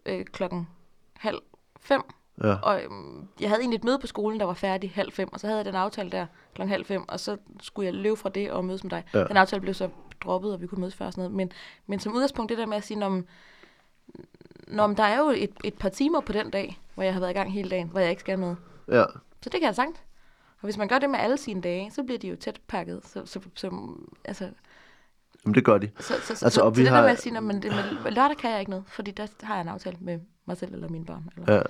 [0.07, 0.68] øh, klokken
[1.16, 1.38] halv
[1.81, 2.03] fem,
[2.44, 2.55] ja.
[2.55, 5.40] og øhm, jeg havde egentlig et møde på skolen, der var færdig halv fem, og
[5.40, 8.29] så havde jeg den aftale der klokken halv fem, og så skulle jeg løbe fra
[8.29, 9.05] det og mødes med dig.
[9.14, 9.25] Ja.
[9.25, 9.88] Den aftale blev så
[10.21, 11.37] droppet, og vi kunne mødes før og sådan noget.
[11.37, 11.53] Men,
[11.87, 13.23] men som udgangspunkt, det der med at sige, når,
[14.66, 17.31] når der er jo et, et par timer på den dag, hvor jeg har været
[17.31, 18.57] i gang hele dagen, hvor jeg ikke skal noget.
[18.88, 19.05] ja.
[19.42, 20.03] Så det kan jeg sagt.
[20.61, 23.01] Og hvis man gør det med alle sine dage, så bliver de jo tæt pakket.
[23.05, 23.71] Så, så, så
[24.25, 24.51] altså,
[25.44, 25.90] Jamen, det gør de.
[26.01, 27.62] Så, så, så, Altså, og så vi det der har- med at sige, "Nå, men
[27.62, 27.73] det,
[28.05, 30.75] med, lørdag kan jeg ikke noget, fordi der har jeg en aftale med mig selv
[30.75, 31.25] eller mine børn.
[31.37, 31.62] Eller, Ja.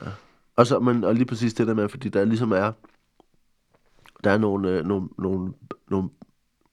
[0.56, 2.72] Og, så, men, og lige præcis det der med, fordi der ligesom er,
[4.24, 5.52] der er nogle, øh, nogle, nogle,
[5.90, 6.08] nogle,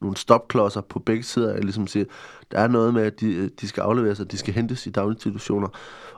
[0.01, 1.53] nogle stopklodser på begge sider.
[1.53, 2.05] Jeg ligesom siger,
[2.51, 4.89] der er noget med, at de, øh, de skal afleveres, og de skal hentes i
[4.89, 5.67] daginstitutioner,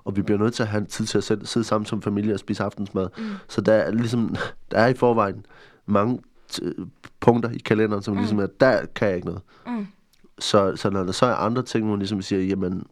[0.04, 2.34] og vi bliver nødt til at have tid til at sidde, sidde sammen som familie
[2.34, 3.10] og spise aftensmad.
[3.18, 3.24] Mm.
[3.48, 4.36] Så der er ligesom,
[4.72, 5.46] der er i forvejen
[5.88, 6.22] mange
[6.54, 6.86] t-
[7.20, 8.20] punkter i kalenderen, som mm.
[8.20, 9.42] ligesom er, der kan jeg ikke noget.
[9.68, 9.88] Mm.
[10.40, 12.88] Så, så når der så er andre ting, hvor man ligesom siger, jamen,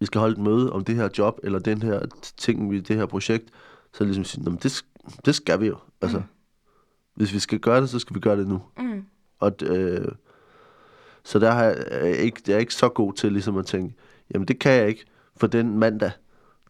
[0.00, 2.00] vi skal holde et møde om det her job, eller den her
[2.36, 3.44] ting, vi- det her projekt,
[3.92, 4.84] så ligesom sige, "Nå, men det,
[5.24, 5.76] det skal vi jo.
[6.00, 6.22] Altså,
[7.14, 8.62] hvis vi skal gøre det, så skal vi gøre det nu.
[8.78, 9.04] Mm.
[9.38, 10.08] Og, øh,
[11.24, 13.94] så der har jeg, jeg ikke, jeg er ikke så god til ligesom at tænke,
[14.34, 15.04] jamen det kan jeg ikke,
[15.36, 16.10] for den mandag,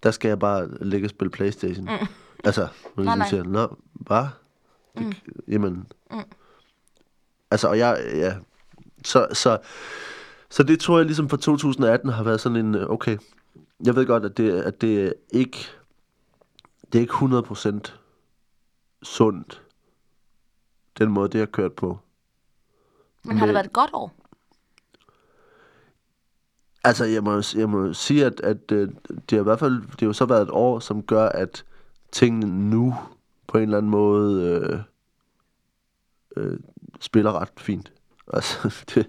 [0.03, 1.85] der skal jeg bare ligge og spille Playstation.
[1.85, 2.07] Mm.
[2.45, 3.29] Altså, Nej, ligesom nej.
[3.29, 4.25] siger, nå, hvad?
[4.99, 5.43] Det, mm.
[5.49, 6.19] Jamen, Mm.
[7.51, 8.37] altså, og jeg, ja,
[9.05, 9.59] så, så,
[10.51, 13.19] så det tror jeg ligesom for 2018 har været sådan en, øh, okay,
[13.85, 15.67] jeg ved godt, at det, at det ikke,
[16.93, 17.93] det er ikke 100%
[19.03, 19.63] sundt,
[20.99, 21.99] den måde, det har kørt på.
[23.25, 24.15] Men har det Men- været et godt år?
[26.85, 30.01] Altså, jeg må, jeg må sige, at, at øh, det har i hvert fald det
[30.01, 31.65] har jo så været et år, som gør, at
[32.13, 32.95] tingene nu
[33.49, 34.79] på en eller anden måde øh,
[36.37, 36.59] øh,
[37.01, 37.93] spiller ret fint.
[38.33, 39.07] Altså, det,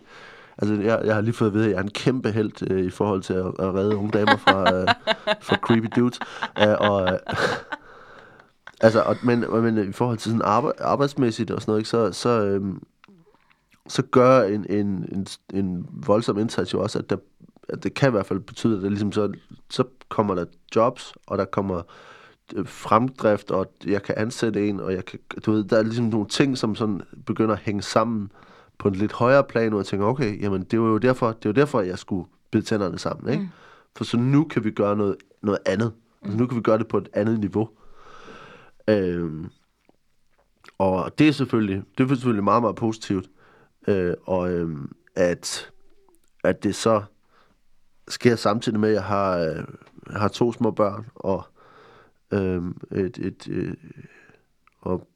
[0.58, 2.86] altså jeg, jeg har lige fået at vide, at jeg er en kæmpe held øh,
[2.86, 4.88] i forhold til at, at redde unge damer fra, øh,
[5.42, 6.20] fra creepy dudes.
[6.64, 7.20] Øh, og, øh,
[8.86, 12.12] altså, og, men, men i forhold til sådan arbejde, arbejdsmæssigt og sådan noget, ikke, så,
[12.12, 12.62] så, øh,
[13.88, 17.18] så gør en, en, en, en voldsom indsats jo også, at, der,
[17.70, 19.34] at det kan i hvert fald betyde, at der ligesom så,
[19.70, 21.84] så kommer der jobs, og der kommer øh,
[22.66, 26.28] fremdrift, og jeg kan ansætte en, og jeg kan, du ved, der er ligesom nogle
[26.28, 28.32] ting, som sådan begynder at hænge sammen
[28.78, 31.46] på en lidt højere plan, og jeg tænker, okay, jamen det var jo derfor, det
[31.46, 33.44] var derfor, jeg skulle bide tænderne sammen, ikke?
[33.44, 33.50] Mm.
[33.96, 35.94] For så nu kan vi gøre noget, noget andet.
[36.22, 37.70] Altså, nu kan vi gøre det på et andet niveau.
[38.88, 39.50] Øhm,
[40.78, 43.30] og det er selvfølgelig, det er selvfølgelig meget, meget positivt.
[43.88, 45.72] Øh, og øhm, at,
[46.44, 47.04] at det så
[48.08, 49.64] sker samtidig med, at jeg har, øh,
[50.10, 51.44] har to små børn, og
[52.32, 53.74] øhm, et, et, øh,
[54.82, 55.08] og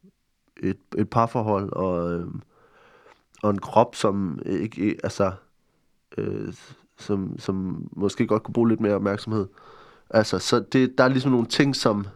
[0.62, 2.42] et, et parforhold, og, øhm,
[3.42, 5.32] og en krop, som ikke, altså,
[6.18, 6.54] øh,
[6.98, 9.46] som, som måske godt kunne bruge lidt mere opmærksomhed.
[10.10, 12.06] Altså, så det, der er ligesom nogle ting, som,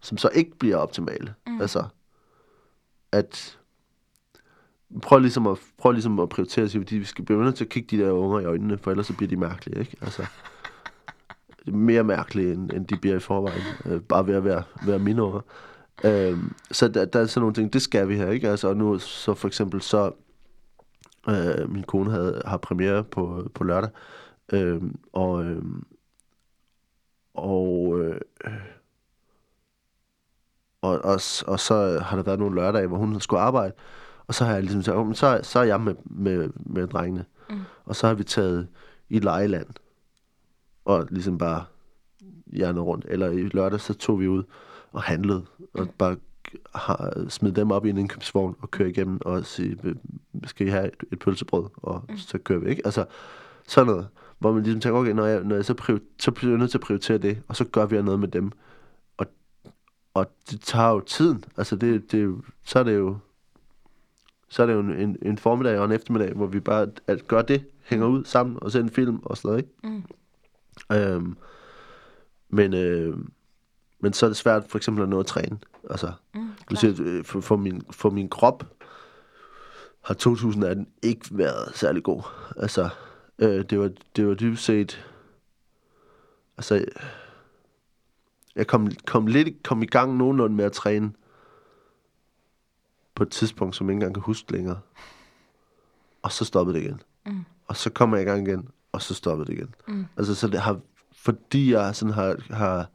[0.00, 1.34] som så ikke bliver optimale.
[1.46, 1.60] Mm.
[1.60, 1.84] Altså,
[3.12, 3.58] at
[5.02, 7.70] prøv ligesom at, prøv ligesom at prioritere sig, fordi vi skal blive nødt til at
[7.70, 9.96] kigge de der unger i øjnene, for ellers så bliver de mærkelige, ikke?
[10.00, 10.26] Altså,
[11.66, 15.22] mere mærkelige, end, end de bliver i forvejen, øh, bare ved at være, være mine
[15.22, 15.40] unger.
[16.04, 18.48] Øhm, så der, der er sådan nogle ting, det skal vi her, ikke?
[18.48, 20.12] Altså, og nu så for eksempel så,
[21.28, 23.90] øh, min kone havde, har premiere på, på lørdag,
[24.52, 25.62] øh, og, øh,
[27.34, 28.20] og, øh,
[30.82, 33.72] og, og, og så har der været nogle lørdage, hvor hun skulle arbejde,
[34.26, 36.86] og så har jeg ligesom sagt, "Åh, men så, så er jeg med, med, med
[36.86, 37.24] drengene.
[37.50, 37.60] Mm.
[37.84, 38.68] Og så har vi taget
[39.08, 39.66] i lejeland,
[40.84, 41.64] og ligesom bare
[42.46, 43.06] hjernet rundt.
[43.08, 44.42] Eller i lørdag, så tog vi ud
[44.92, 45.44] og handlede,
[45.74, 46.16] og bare
[46.74, 49.94] har, smid dem op i en indkøbsvogn og køre igennem og sige, "Øh,
[50.44, 51.64] skal I have et, et pølsebrød?
[51.76, 52.16] Og mm.
[52.16, 52.82] så kører vi, ikke?
[52.84, 53.04] Altså,
[53.68, 54.08] sådan noget.
[54.38, 56.70] Hvor man ligesom tænker, okay, når jeg, når jeg så, prior, så bliver jeg nødt
[56.70, 58.52] til at prioritere det, og så gør vi noget med dem.
[59.16, 59.26] Og,
[60.14, 61.44] og det tager jo tiden.
[61.56, 63.16] Altså, det, det, så er det jo
[64.48, 67.28] så er det jo en, en, en formiddag og en eftermiddag, hvor vi bare at
[67.28, 69.96] gør det, hænger ud sammen og ser en film og sådan noget, ikke?
[69.96, 70.02] Mm.
[70.92, 71.36] Øhm,
[72.48, 73.16] men, øh,
[74.00, 75.58] men så er det svært for eksempel at nå at træne.
[75.90, 78.64] Altså, Mm, siger, øh, for, for, min, for min krop
[80.04, 82.22] har 2018 ikke været særlig god.
[82.56, 82.88] Altså,
[83.38, 85.06] øh, det, var, det var dybest set...
[86.56, 86.84] Altså,
[88.56, 91.12] jeg kom, kom lidt kom i gang nogenlunde med at træne
[93.14, 94.80] på et tidspunkt, som jeg ikke engang kan huske længere.
[96.22, 97.00] Og så stoppede det igen.
[97.26, 97.44] Mm.
[97.66, 99.74] Og så kommer jeg i gang igen, og så stoppede det igen.
[99.88, 100.06] Mm.
[100.16, 100.78] Altså, så det har,
[101.12, 102.86] fordi jeg sådan har, har,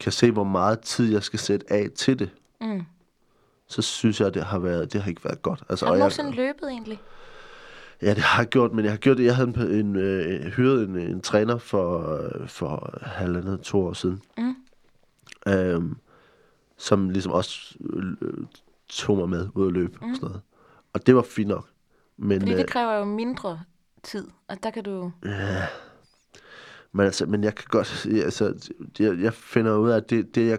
[0.00, 2.30] kan se, hvor meget tid jeg skal sætte af til det,
[2.60, 2.82] Mm.
[3.68, 5.62] så synes jeg, det har været, det har ikke været godt.
[5.68, 7.00] Altså, Har du og nogensinde løbet egentlig?
[8.02, 9.24] ja, det har jeg gjort, men jeg har gjort det.
[9.24, 13.92] Jeg havde en, en, øh, hyret en, en træner for, øh, for halvandet, to år
[13.92, 14.54] siden, Mm.
[15.52, 15.96] øhm,
[16.76, 18.12] som ligesom også øh,
[18.88, 20.10] tog mig med ud at løbe mm.
[20.10, 20.40] og sådan noget.
[20.92, 21.68] Og det var fint nok.
[22.16, 23.60] Men, Fordi øh, det kræver jo mindre
[24.04, 25.12] tid, og der kan du...
[25.24, 25.66] Ja.
[26.92, 28.54] Men altså, men jeg kan godt, altså,
[28.98, 30.58] jeg, jeg finder ud af, at det, det jeg,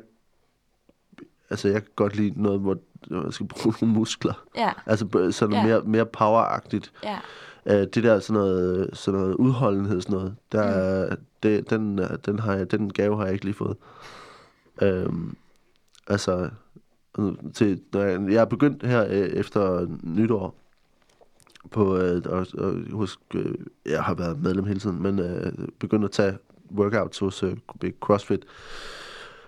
[1.50, 2.78] altså, jeg kan godt lide noget, hvor
[3.10, 4.44] man skal bruge nogle muskler.
[4.56, 5.66] Ja, Altså sådan Ja.
[5.66, 6.92] mere, mere poweragtigt.
[7.04, 7.20] ja.
[7.66, 11.18] Øh, det der sådan noget, sådan noget udholdenhed, sådan noget, der, mm.
[11.44, 13.78] det, den, den, har jeg, den gave har jeg ikke lige fået.
[14.82, 15.38] Øhm,
[16.08, 16.50] altså,
[17.54, 20.56] til, når jeg, jeg er begyndt her øh, efter nytår,
[21.72, 26.06] på, øh, og, og husk, øh, jeg har været medlem hele tiden, men øh, begyndt
[26.06, 26.38] at tage
[26.72, 27.58] workouts hos øh,
[28.00, 28.46] CrossFit,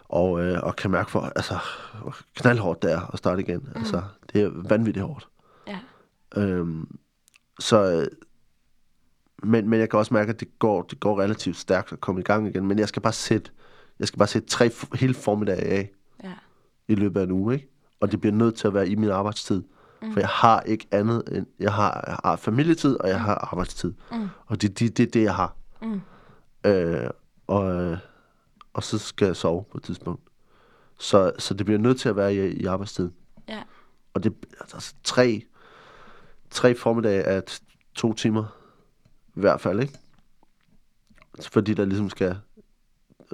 [0.09, 1.57] og, øh, og kan mærke for, altså,
[2.35, 3.59] knaldhårdt det er at starte igen.
[3.59, 3.71] Mm.
[3.75, 4.01] Altså,
[4.33, 5.27] det er vanvittigt hårdt.
[5.67, 5.79] Ja.
[6.37, 6.97] Øhm,
[7.59, 8.07] så, øh,
[9.43, 12.21] men, men jeg kan også mærke, at det går, det går relativt stærkt at komme
[12.21, 12.67] i gang igen.
[12.67, 13.51] Men jeg skal bare sætte,
[13.99, 15.91] jeg skal bare sætte tre hele formiddag af
[16.23, 16.33] Ja.
[16.87, 17.69] i løbet af en uge, ikke?
[17.99, 19.61] Og det bliver nødt til at være i min arbejdstid.
[19.61, 19.67] Mm.
[20.13, 23.93] For jeg har ikke andet end, jeg har, jeg har familietid, og jeg har arbejdstid.
[24.11, 24.27] Mm.
[24.45, 25.55] Og det er det, det, det, jeg har.
[25.81, 26.01] Mm.
[26.65, 27.09] Øh,
[27.47, 27.97] og, øh,
[28.73, 30.21] og så skal jeg sove på et tidspunkt.
[30.99, 33.13] Så, så det bliver nødt til at være i, i arbejdstiden.
[33.49, 33.63] Ja.
[34.13, 35.43] Og det altså tre,
[36.49, 37.43] tre formiddage af
[37.95, 38.43] to timer,
[39.35, 39.93] i hvert fald, ikke?
[41.51, 42.37] Fordi der ligesom skal,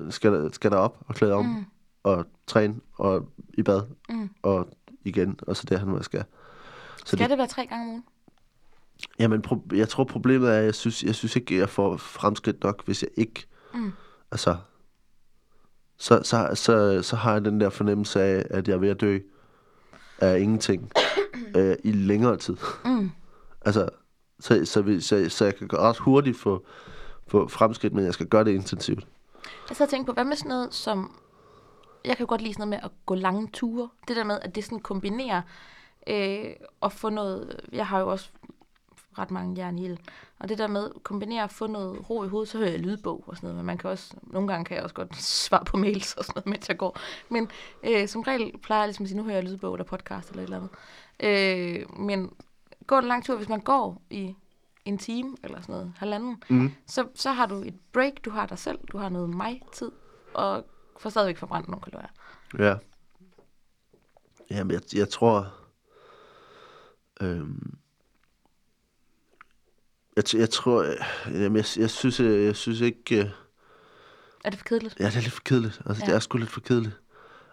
[0.09, 1.65] skal, skal der op og klæde om, mm.
[2.03, 4.29] og træne, og i bad, Mm.
[4.41, 4.67] og
[5.03, 6.23] igen, og så derhen, hvor jeg skal.
[7.05, 8.03] Så Skal det være tre gange om ugen?
[9.19, 12.63] Jamen, pro- jeg tror problemet er, at jeg synes, jeg synes ikke, jeg får fremskridt
[12.63, 13.91] nok, hvis jeg ikke, Mm.
[14.31, 14.55] altså,
[15.97, 19.01] så, så, så, så har jeg den der fornemmelse af, at jeg er ved at
[19.01, 19.19] dø
[20.19, 20.91] af ingenting
[21.57, 22.57] øh, i længere tid.
[22.85, 23.11] Mm.
[23.65, 23.89] Altså,
[24.39, 26.65] så, så, så, så jeg kan ret hurtigt få,
[27.27, 29.07] få fremskridt, men jeg skal gøre det intensivt.
[29.69, 31.19] Jeg sad og tænkte på, hvad med sådan noget som...
[32.05, 33.89] Jeg kan godt lide sådan noget med at gå lange ture.
[34.07, 35.41] Det der med, at det sådan kombinerer
[36.07, 36.45] øh,
[36.81, 37.59] og få noget...
[37.71, 38.29] Jeg har jo også
[39.17, 39.97] ret mange jern i.
[40.39, 42.79] Og det der med at kombinere at få noget ro i hovedet, så hører jeg
[42.79, 43.55] lydbog og sådan noget.
[43.57, 46.33] Men man kan også, nogle gange kan jeg også godt svare på mails og sådan
[46.35, 46.99] noget, mens jeg går.
[47.29, 47.49] Men
[47.83, 50.43] øh, som regel plejer jeg ligesom at sige, nu hører jeg lydbog eller podcast eller
[50.43, 50.71] et eller andet.
[51.89, 52.33] Øh, men
[52.87, 54.35] gå en lang tur, hvis man går i
[54.85, 56.71] en time eller sådan noget, halvanden, Mm.
[56.87, 59.91] så, så har du et break, du har dig selv, du har noget mig-tid,
[60.33, 60.65] og
[60.99, 62.07] får stadigvæk forbrændt nogle kalorier.
[62.59, 62.75] Ja.
[64.51, 65.53] Jamen, jeg, jeg tror...
[67.23, 67.73] Øhm,
[70.15, 70.83] jeg, jeg tror...
[70.83, 70.95] øh,
[71.43, 73.19] Jamen, jeg, jeg, synes, øh, jeg synes ikke...
[73.19, 73.29] øh,
[74.43, 74.99] Er det for kedeligt?
[74.99, 75.81] Ja, det er lidt for kedeligt.
[75.85, 76.09] Altså, ja.
[76.11, 76.99] Det er sgu lidt for kedeligt.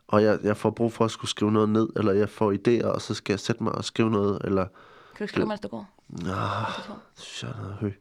[0.06, 2.86] Og jeg, jeg får brug for at skulle skrive noget ned, eller jeg får idéer,
[2.86, 4.64] og så skal jeg sætte mig og skrive noget, eller...
[4.64, 4.72] Kan
[5.18, 5.90] du ikke skrive, mens du går?
[6.26, 6.72] Ah,
[7.16, 7.92] Det synes jeg er noget høj.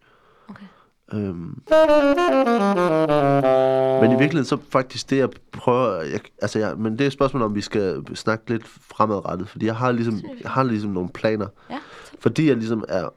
[0.47, 0.65] Okay.
[1.13, 1.62] Øhm.
[4.02, 6.02] Men i virkeligheden, så faktisk det, jeg prøver...
[6.02, 9.65] Jeg, altså, jeg, men det er et spørgsmål, om vi skal snakke lidt fremadrettet, fordi
[9.65, 10.52] jeg har ligesom, jeg.
[10.52, 11.48] har ligesom nogle planer.
[11.69, 11.80] Ja.
[12.19, 13.10] Fordi jeg ligesom er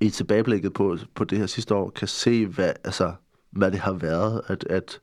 [0.00, 3.12] i tilbageblikket på, på det her sidste år, kan se, hvad, altså,
[3.50, 4.40] hvad det har været.
[4.46, 5.00] At, at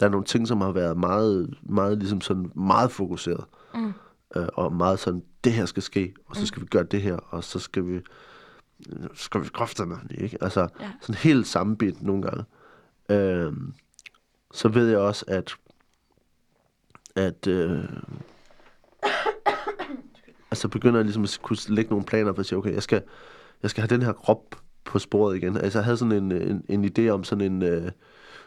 [0.00, 3.44] der er nogle ting, som har været meget, meget, ligesom sådan, meget fokuseret.
[3.74, 3.92] Mm.
[4.36, 7.16] Øh, og meget sådan, det her skal ske, og så skal vi gøre det her,
[7.16, 8.00] og så skal vi
[9.14, 10.38] skal vi kræfterne, ikke?
[10.40, 10.90] Altså, Ja.
[11.00, 12.44] sådan helt sammenbit nogle gange.
[13.10, 13.74] Øhm,
[14.54, 15.54] så ved jeg også, at
[17.16, 17.84] at øh,
[20.50, 23.02] altså begynder jeg ligesom at kunne lægge nogle planer for at sige, okay, jeg skal,
[23.62, 25.56] jeg skal have den her krop på sporet igen.
[25.56, 27.92] Altså jeg havde sådan en, en, en idé om sådan en øh,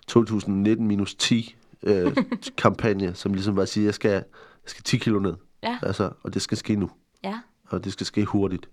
[0.08, 2.15] 2019 minus 10 øh,
[2.58, 4.24] kampagne, som ligesom var at sige, jeg skal, jeg
[4.65, 5.34] skal 10 kilo ned.
[5.63, 5.80] Ja.
[5.82, 6.89] Altså, og det skal ske nu.
[7.24, 7.39] Ja.
[7.67, 8.69] Og det skal ske hurtigt.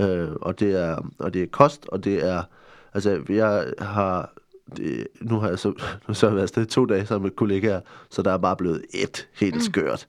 [0.00, 2.42] Øh, og, det er, og det er kost, og det er...
[2.94, 4.32] Altså, jeg har...
[4.76, 5.68] Det, nu har jeg så,
[6.08, 8.84] nu så jeg været afsted to dage sammen med kollegaer, så der er bare blevet
[8.94, 9.60] et helt mm.
[9.60, 10.06] skørt.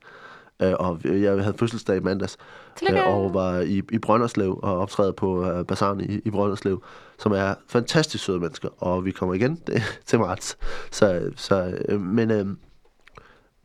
[0.62, 2.38] Øh, og jeg havde fødselsdag i mandags,
[2.76, 3.02] Tillykke.
[3.02, 6.84] øh, og var i, i Brønderslev og optræde på øh, Bazaren i, i Brønderslev,
[7.20, 10.58] som er fantastisk søde mennesker, og vi kommer igen det, til marts.
[10.92, 12.46] Så, så øh, men, øh,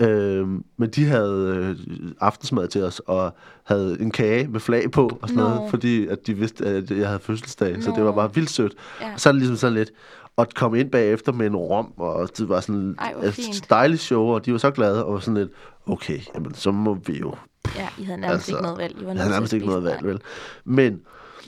[0.01, 5.19] øh, men de havde øh, aftensmad til os, og havde en kage med flag på,
[5.23, 5.49] og sådan Nå.
[5.49, 8.75] noget, fordi at de vidste, at jeg havde fødselsdag, så det var bare vildt sødt.
[9.01, 9.13] Ja.
[9.13, 9.91] Og så er det ligesom sådan lidt,
[10.39, 14.23] at komme ind bagefter med en rom, og det var sådan Ej, et dejligt show,
[14.23, 15.51] og de var så glade, og var sådan lidt,
[15.87, 17.35] okay, jamen så må vi jo
[17.77, 19.01] Ja, I havde nærmest Altså, ikke noget valg.
[19.01, 20.21] I var jeg til nærmest ikke noget valg, vel?
[20.65, 21.01] Men,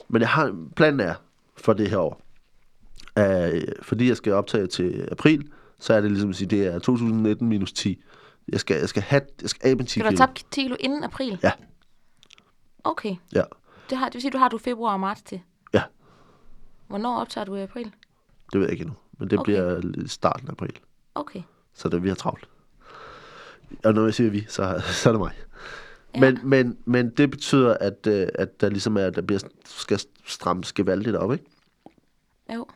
[0.08, 1.14] men jeg har, planen er
[1.56, 2.22] for det her år,
[3.18, 6.78] øh, fordi jeg skal optage til april, så er det ligesom at sige, det er
[6.78, 8.02] 2019 minus 10.
[8.52, 10.16] Jeg skal, jeg skal have, jeg skal af med 10 Skal du kilo.
[10.18, 11.38] tabt 10 kilo inden april?
[11.42, 11.52] Ja.
[12.84, 13.16] Okay.
[13.34, 13.42] Ja.
[13.90, 15.40] Det, har, det vil sige, du har du februar og marts til.
[15.74, 15.82] Ja.
[16.88, 17.84] Hvornår optager du i april?
[18.52, 19.52] Det ved jeg ikke endnu, men det Okay.
[19.52, 20.78] bliver starten af april,
[21.14, 21.42] Okay.
[21.74, 22.48] så det vi har travlt.
[23.84, 25.32] Og når jeg siger vi, så, så er det mig.
[26.14, 26.20] Ja.
[26.20, 30.00] Men, men, men det betyder, at, øh, at der ligesom er, at der bliver, skal
[30.26, 31.44] strammes gevaldigt op, ikke?
[32.54, 32.66] Jo.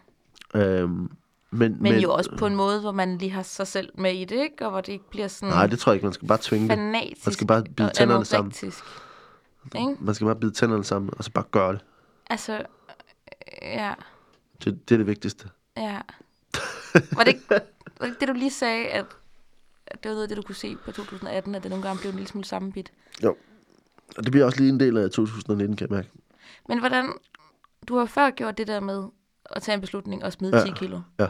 [0.55, 1.11] Øhm,
[1.55, 4.25] Men, Men jo også på en måde, hvor man lige har sig selv med i
[4.25, 4.65] det, ikke?
[4.65, 6.07] Og hvor det ikke bliver sådan Nej, det tror jeg ikke.
[6.07, 6.79] Man skal bare tvinge det.
[6.79, 8.53] Man skal bare bide og tænderne sammen.
[9.75, 9.97] Ikke?
[10.01, 11.81] Man skal bare bide tænderne sammen, og så bare gøre det.
[12.31, 12.63] Altså, øh,
[13.63, 13.95] ja,
[14.65, 15.49] Det, det er det vigtigste.
[15.77, 16.01] ja.
[17.17, 17.45] Var det, ikke,
[18.01, 19.05] var det det, du lige sagde, at,
[19.87, 22.01] at det var noget af det, du kunne se på 2018, at det nogle gange
[22.01, 22.93] blev en lille smule sammenbit?
[23.23, 23.37] Jo.
[24.17, 26.09] Og det bliver også lige en del af 2019, kan jeg mærke.
[26.69, 27.13] Men hvordan,
[27.89, 29.05] du har før gjort det der med
[29.45, 30.65] at tage en beslutning og smide Ja.
[30.65, 31.01] 10 kilo.
[31.19, 31.29] Ja.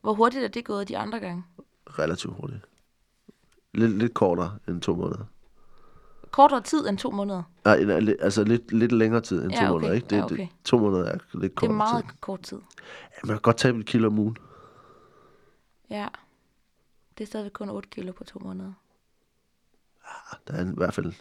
[0.00, 1.44] Hvor hurtigt er det gået de andre gange?
[1.86, 2.64] Relativt hurtigt.
[3.74, 5.24] Lidt, lidt kortere end to måneder.
[6.30, 7.42] Kortere tid end to måneder.
[7.64, 7.76] Nej,
[8.20, 9.70] altså lidt, lidt længere tid end Ja, to okay.
[9.72, 10.06] måneder, ikke?
[10.06, 10.36] Det, Ja, okay.
[10.36, 12.12] det, to måneder er lidt Det kortere er meget tid.
[12.20, 12.58] kort tid.
[13.10, 14.36] Ja, man kan godt tabe et kilo om ugen.
[15.90, 16.08] Ja.
[17.18, 18.72] Det er stadigvæk kun 8 kilo på to måneder.
[20.48, 21.12] Der er i hvert fald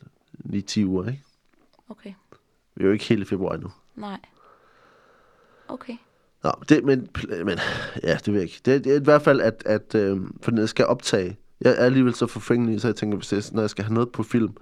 [0.46, 1.24] 9-10 uger, ikke?
[1.90, 2.14] Okay.
[2.76, 3.72] Vi er jo ikke helt i februar endnu.
[3.96, 4.20] Nej.
[5.68, 5.98] Okay.
[6.44, 7.10] Nå, det, men,
[7.46, 7.60] men
[8.04, 8.62] ja, det ved jeg ikke.
[8.66, 11.72] Det, det er i hvert fald, at, at øh, for når jeg skal optage, jeg
[11.72, 14.24] er alligevel så forfængelig, så jeg tænker, hvis er- når jeg skal have noget på
[14.24, 14.58] film,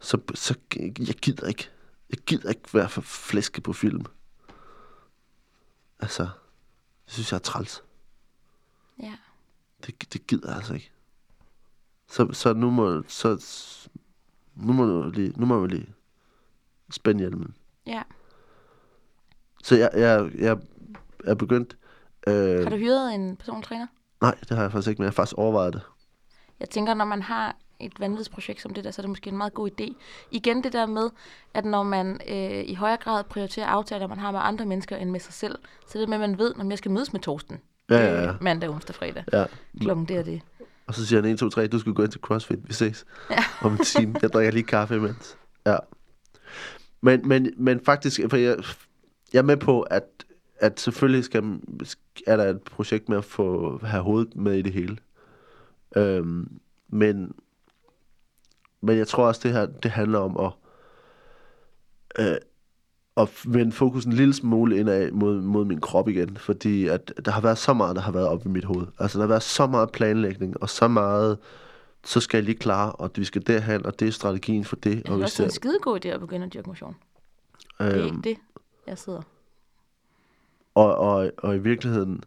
[0.00, 1.70] så, så jeg gider ikke.
[2.10, 4.04] Jeg gider ikke være for flæske på film.
[6.00, 6.22] Altså,
[7.04, 7.82] det synes jeg er træls.
[9.02, 9.14] Ja.
[9.86, 10.90] Det, det gider jeg altså ikke.
[12.08, 13.44] Så, så nu må, så,
[14.54, 15.88] nu må du lige, nu må man lige
[16.90, 17.54] spænde hjelmen.
[17.86, 18.02] Ja.
[19.66, 20.56] Så jeg, jeg, jeg
[21.24, 21.76] er begyndt,
[22.28, 23.86] øh, Har du hyret en personlig træner?
[24.20, 25.82] Nej, det har jeg faktisk ikke, men jeg har faktisk overvejet det.
[26.60, 29.36] Jeg tænker, når man har et vanvidsprojekt som det der, så er det måske en
[29.36, 29.94] meget god idé.
[30.30, 31.10] Igen det der med,
[31.54, 35.10] at når man øh, i højere grad prioriterer aftaler, man har med andre mennesker end
[35.10, 35.58] med sig selv,
[35.88, 37.60] så er det med, at man ved, når jeg skal mødes med Torsten.
[37.90, 38.28] Ja, ja, ja.
[38.28, 39.24] Øh, mandag, onsdag, fredag.
[39.32, 39.44] Ja.
[39.80, 40.40] Klokken det er det.
[40.86, 43.06] Og så siger han 1, 2, 3, du skal gå ind til CrossFit, vi ses
[43.30, 43.44] Ja.
[43.66, 44.14] om en time.
[44.22, 45.36] Jeg drikker lige kaffe imens.
[45.66, 45.76] Ja.
[47.00, 48.56] Men, men, men faktisk, for jeg,
[49.32, 50.26] jeg er med på, at,
[50.58, 51.60] at selvfølgelig skal,
[52.26, 54.96] er der et projekt med at få have hovedet med i det hele.
[55.96, 56.48] Øhm,
[56.88, 57.34] men,
[58.80, 60.52] men jeg tror også, det her det handler om at,
[62.24, 62.36] øh,
[63.16, 66.36] at vende fokus en lille smule indad mod, mod min krop igen.
[66.36, 68.86] Fordi at der har været så meget, der har været op i mit hoved.
[68.98, 71.38] Altså der har været så meget planlægning, og så meget,
[72.04, 74.96] så skal jeg lige klare, og vi skal derhen, og det er strategien for det.
[74.96, 76.96] Det Og er vi også en skidegod idé at begynde at dyrke motion.
[77.78, 78.36] Det er øhm, ikke det,
[78.86, 79.22] jeg sidder.
[80.74, 82.24] Og, og, og i virkeligheden,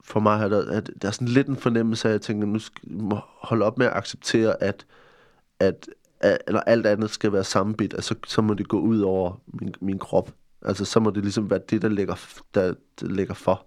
[0.00, 2.46] for mig har der, at der er sådan lidt en fornemmelse af, at jeg tænker,
[2.46, 4.86] nu skal jeg holde op med at acceptere, at,
[5.60, 5.88] at,
[6.20, 9.74] at eller alt andet skal være sammenbit, altså så må det gå ud over min,
[9.80, 10.34] min krop.
[10.62, 12.14] Altså så må det ligesom være det, der ligger,
[12.54, 13.66] der, der ligger for.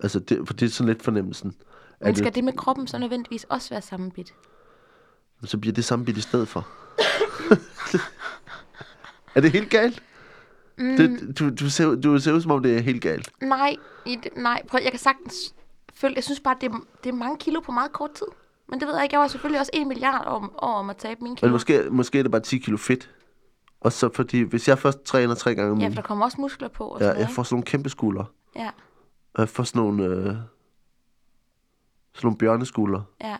[0.00, 1.54] Altså det, for det er sådan lidt fornemmelsen.
[2.00, 4.34] Men At skal det med kroppen så nødvendigvis også være sammenbit?
[5.40, 6.68] det, så bliver det sammenbit i stedet for.
[9.34, 10.02] er det helt galt?
[10.78, 10.96] Mm.
[10.96, 13.30] Det, du, du, ser, du ser ud som om, det er helt galt.
[13.42, 14.62] Nej, i nej.
[14.68, 15.54] Prøv, jeg kan sagtens
[15.94, 16.14] følge.
[16.16, 18.26] Jeg synes bare, det er, det er mange kilo på meget kort tid.
[18.68, 19.14] Men det ved jeg ikke.
[19.14, 21.46] Jeg var selvfølgelig også en milliard om, om at tabe mine kilo.
[21.48, 23.10] Men måske, måske er det bare 10 kilo fedt.
[23.80, 26.24] Og så fordi, hvis jeg først træner tre gange om Ja, ugen, for der kommer
[26.24, 28.24] også muskler på og ja, jeg får sådan nogle kæmpe skuldre.
[28.56, 28.70] Ja,
[29.34, 30.36] Og jeg får sådan nogle, øh, sådan
[32.22, 33.36] nogle bjørneskuldre, ja,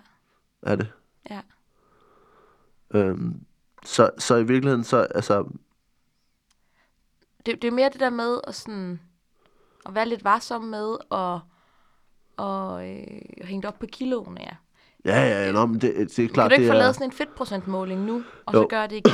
[0.63, 0.89] er det.
[1.31, 1.41] ja.
[2.95, 3.35] Øhm,
[3.85, 5.45] så, så i virkeligheden, så, altså,
[7.47, 9.01] Det, det er mere det der med at, sådan,
[9.87, 11.41] at være lidt varsom med og,
[12.37, 13.07] og øh,
[13.43, 14.57] hænge op på kiloene, ja.
[15.05, 16.79] ja, ja, ja, nå, men det, det er Kan klart, du ikke det få er,
[16.79, 18.67] lavet sådan en fedtprocentmåling nu, og så Jo.
[18.71, 19.13] gøre det igen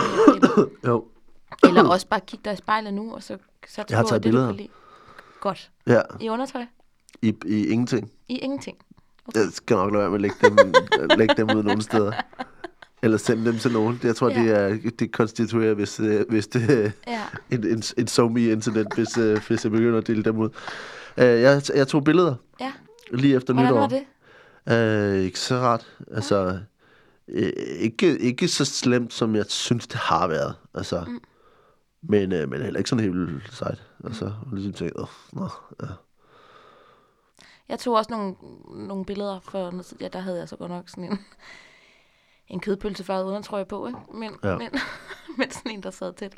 [0.87, 1.09] jo,
[1.62, 4.33] Eller også bare kigge dig i spejlet nu, og så satse Jeg har taget det,
[4.33, 4.57] billeder.
[4.57, 4.68] kan.
[5.41, 5.70] Godt.
[5.87, 6.64] ja, I undertøj?
[7.22, 8.11] i, i ingenting.
[8.28, 8.76] I ingenting.
[9.35, 10.72] Jeg skal nok lade være med at lægge dem,
[11.18, 12.12] lægge dem ud nogle steder.
[13.03, 14.01] Eller sende dem til nogen.
[14.03, 14.42] Jeg tror, Ja.
[14.42, 14.51] det,
[14.84, 17.22] er, det konstituerer, hvis, øh, hvis det er Ja.
[17.51, 20.48] en, en, en SoMe-incident, hvis, øh, hvis jeg begynder at dele dem ud.
[21.16, 22.72] Uh, jeg, jeg tog billeder Ja.
[23.12, 23.80] lige efter Hvordan nytår.
[23.80, 25.16] var det?
[25.18, 25.86] Uh, ikke så rart.
[26.11, 26.59] Altså,
[27.28, 30.55] øh, ikke, ikke så slemt, som jeg synes, det har været.
[30.74, 31.20] Altså, mm.
[32.03, 33.82] men, øh, men heller ikke sådan helt sejt.
[34.05, 35.01] Altså, og ligesom tænkte,
[35.32, 35.48] nå,
[35.82, 35.86] ja.
[37.68, 38.34] Jeg tog også nogle,
[38.88, 39.96] nogle billeder for noget tid.
[40.01, 41.18] Ja, der havde jeg så godt nok sådan en,
[42.51, 43.98] en kødpølsefarvet undertrøje på, ikke?
[44.14, 44.57] Men, Ja.
[44.59, 44.68] men,
[45.38, 46.34] men sådan en, der sad tæt.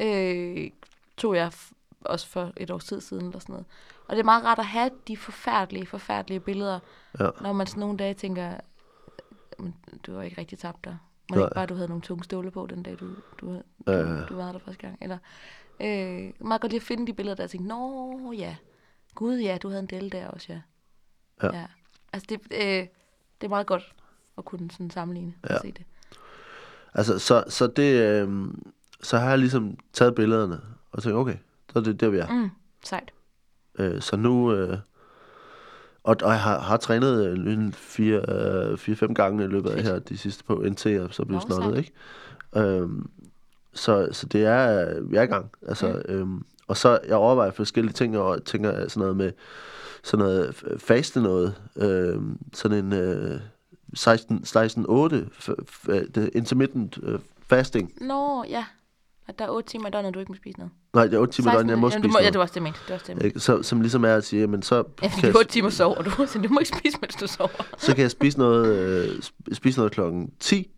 [0.00, 0.70] Øh,
[1.16, 1.52] tog jeg
[2.00, 3.66] også for et års tid siden eller sådan noget.
[4.08, 6.80] Og det er meget rart at have de forfærdelige, forfærdelige billeder,
[7.20, 7.28] Ja.
[7.40, 8.54] når man sådan nogle dage tænker,
[9.58, 9.74] "Men
[10.06, 10.86] du har ikke rigtig tabt.
[10.86, 11.44] Må Nej.
[11.44, 13.06] ikke bare, du havde nogle tunge ståle på den dag, du,
[13.40, 13.46] du,
[13.86, 14.98] du, ja, du, var der første gang.
[15.00, 15.18] Eller,
[15.80, 18.56] øh, meget godt lige at finde de billeder, der tænkte, nå ja,
[19.14, 20.60] gud ja, du havde en del der også, ja.
[21.42, 21.56] Ja.
[21.58, 21.66] ja.
[22.12, 22.86] Altså det, øh,
[23.40, 23.94] det er meget godt
[24.38, 25.54] at kunne sådan sammenligne Ja.
[25.54, 25.82] og se det.
[26.94, 28.28] Altså, så, så det, øh,
[29.02, 30.60] så har jeg ligesom taget billederne,
[30.92, 31.36] og tænkt, okay,
[31.72, 32.28] så er det der, vi er.
[32.32, 32.50] Mm,
[32.84, 33.12] sejt.
[33.78, 34.78] Øh, så nu, øh,
[36.02, 40.18] Og, og jeg har, har trænet øh, en 4-5 gange i løbet af her de
[40.18, 41.92] sidste på NT, og så blev snottet, ikke?
[42.56, 43.10] Øhm,
[43.74, 45.50] så, så det er, vi er i gang.
[45.68, 46.14] Altså, Mm.
[46.14, 49.32] øhm, og så jeg overvejer forskellige ting, og tænker sådan noget med
[50.02, 51.54] sådan noget faste noget.
[51.76, 53.40] Øhm, sådan en øh,
[53.94, 57.18] 16 16-8 f- f- øh, det intermittent øh,
[57.48, 57.92] fasting.
[58.00, 58.64] Nå, ja.
[59.28, 60.72] At der er 8 timer i døgnet, du ikke må spise noget.
[60.94, 62.32] Nej, det er 8 timer i døgnet, jeg må Jamen, spise må, Ja, noget.
[62.32, 62.78] det var også det, mente.
[62.88, 63.26] Var også det, mente.
[63.26, 63.40] Ikke?
[63.40, 66.10] Så, som ligesom er at sige, jamen så Ja, det er 8 timer sover du.
[66.26, 67.76] Så du må ikke spise, mens du sover.
[67.78, 70.70] så kan jeg spise noget, øh, sp- spise noget klokken 10,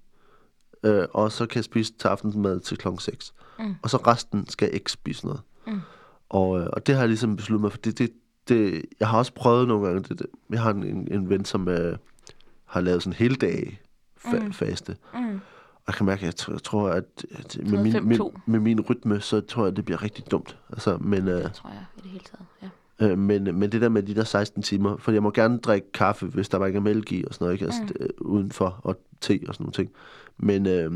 [0.85, 3.33] øh, og så kan jeg spise til aftensmad til klokken 6.
[3.59, 3.75] Mm.
[3.83, 5.41] Og så resten skal jeg ikke spise noget.
[5.67, 5.81] Mm.
[6.29, 7.79] Og, øh, og det har jeg ligesom besluttet mig for.
[7.79, 8.11] Det, det,
[8.49, 10.27] det, jeg har også prøvet nogle gange, det, det.
[10.51, 11.97] jeg har en, en, en ven, som øh,
[12.77, 13.81] har lavet sådan en hele dag
[14.27, 14.53] fa- Mm.
[14.53, 14.97] faste.
[15.15, 15.41] Mm.
[15.75, 18.41] Og jeg kan mærke, at jeg, tror- jeg tror, at, at med, min, med, 5-2.
[18.47, 20.57] med min rytme, så tror jeg, at det bliver rigtig dumt.
[20.71, 22.47] Altså, men, øh, Det tror jeg i det hele taget,
[23.01, 23.07] ja.
[23.13, 25.93] Øh, men, men det der med de der 16 timer, for jeg må gerne drikke
[25.93, 27.65] kaffe, hvis der bare ikke er mælk i og sådan noget, ikke?
[27.65, 27.89] Altså, Mm.
[28.01, 28.27] mm.
[28.27, 29.91] udenfor, og te og sådan nogle ting.
[30.37, 30.93] Men, øh,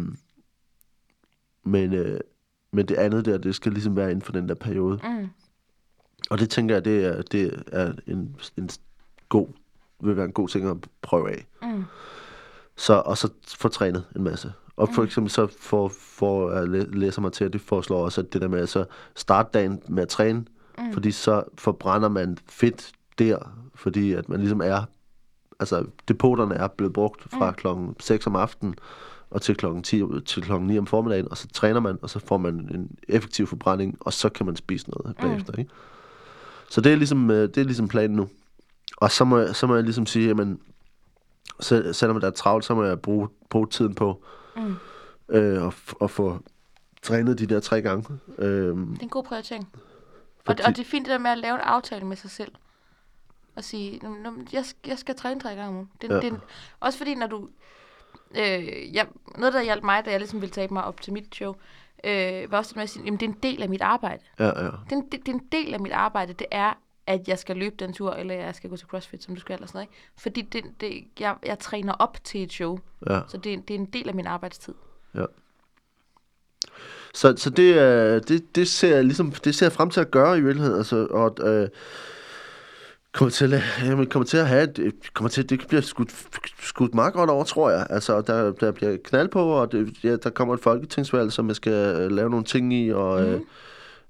[1.64, 2.20] men, øh,
[2.72, 5.00] men det andet der, det skal ligesom være inden for den der periode.
[5.04, 5.28] Mm.
[6.30, 8.70] Og det tænker jeg, det er, det er en, en
[9.28, 9.48] god,
[10.02, 11.46] vil være en god ting at prøve af.
[11.62, 11.84] Mm.
[12.76, 13.28] Så, og så
[13.58, 14.52] få trænet en masse.
[14.76, 18.20] Og for eksempel så får, får jeg læ- læser mig til, at det foreslår også,
[18.20, 18.84] at det der med at så
[19.16, 20.38] starte dagen med at træne,
[20.78, 20.84] Mm.
[20.84, 20.92] mm.
[20.92, 23.38] fordi så forbrænder man fedt der,
[23.74, 24.82] fordi at man ligesom er,
[25.60, 27.50] altså depoterne er blevet brugt fra Mm.
[27.50, 27.54] mm.
[27.54, 28.74] klokken 6 om aftenen
[29.30, 32.18] og til klokken 10, til klokken 9 om formiddagen, og så træner man, og så
[32.18, 35.28] får man en effektiv forbrænding, og så kan man spise noget Mm.
[35.28, 35.70] bagefter, ikke?
[36.70, 38.28] Så det er ligesom, øh, det er ligesom planen nu.
[38.96, 40.60] Og så må, jeg, så må jeg ligesom sige, jamen,
[41.60, 44.24] selv, selvom der er travlt, så må jeg bruge, bruge tiden på
[44.56, 44.76] Mm.
[45.28, 46.38] øh, at, f- at få
[47.02, 48.18] trænet de der tre gange.
[48.38, 49.68] Øh, Det er en god prioritering.
[49.74, 49.80] Og,
[50.46, 52.30] Fordi- det, og det er fint det der med at lave en aftale med sig
[52.30, 52.52] selv.
[53.56, 55.90] Og sige, "Nå, nå, men jeg, skal- jeg skal træne tre gange om ugen.
[56.02, 56.20] Det, Ja.
[56.20, 56.40] det,
[56.80, 57.48] også fordi, når du...
[58.34, 59.06] Øh, jeg,
[59.38, 61.54] noget, der hjalp mig, da jeg ligesom ville tage mig op til mit show,
[62.04, 64.22] øh, var også det med at sige, jamen det er en del af mit arbejde.
[64.38, 64.52] ja, ja.
[64.64, 66.72] Det er, en, det, det er en del af mit arbejde, det er,
[67.10, 69.54] at jeg skal løbe den tur, eller jeg skal gå til CrossFit, som du skal,
[69.54, 69.88] eller sådan noget.
[69.88, 70.12] Ikke?
[70.18, 72.78] Fordi det, det, jeg, jeg træner op til et show,
[73.10, 73.20] ja.
[73.28, 74.74] så det, det er en del af min arbejdstid.
[77.14, 80.10] Så, så det, øh, det, det, ser jeg ligesom, det ser jeg frem til at
[80.10, 80.78] gøre i virkeligheden.
[80.78, 81.68] Altså, og, øh,
[83.12, 86.12] kommer til, at, jamen, kommer til at have, et, kommer til, det bliver skudt,
[86.60, 87.86] skudt meget godt over, tror jeg.
[87.90, 91.56] Altså, der, der bliver knald på, og det, ja, der kommer et folketingsvalg, som jeg
[91.56, 93.26] skal øh, lave nogle ting i, og, mm.
[93.26, 93.40] øh,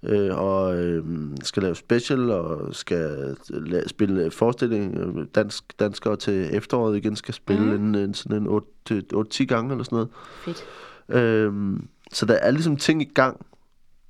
[0.03, 1.05] øh, og øh,
[1.43, 4.99] skal lave special, og skal la- spille forestilling.
[4.99, 7.87] øh, Dansk, danskere til efteråret igen skal spille mm.
[7.87, 10.09] en, en, sådan en 8-10 gange eller sådan noget.
[10.35, 10.65] Fedt.
[11.09, 13.47] Øhm, så der er ligesom ting i gang,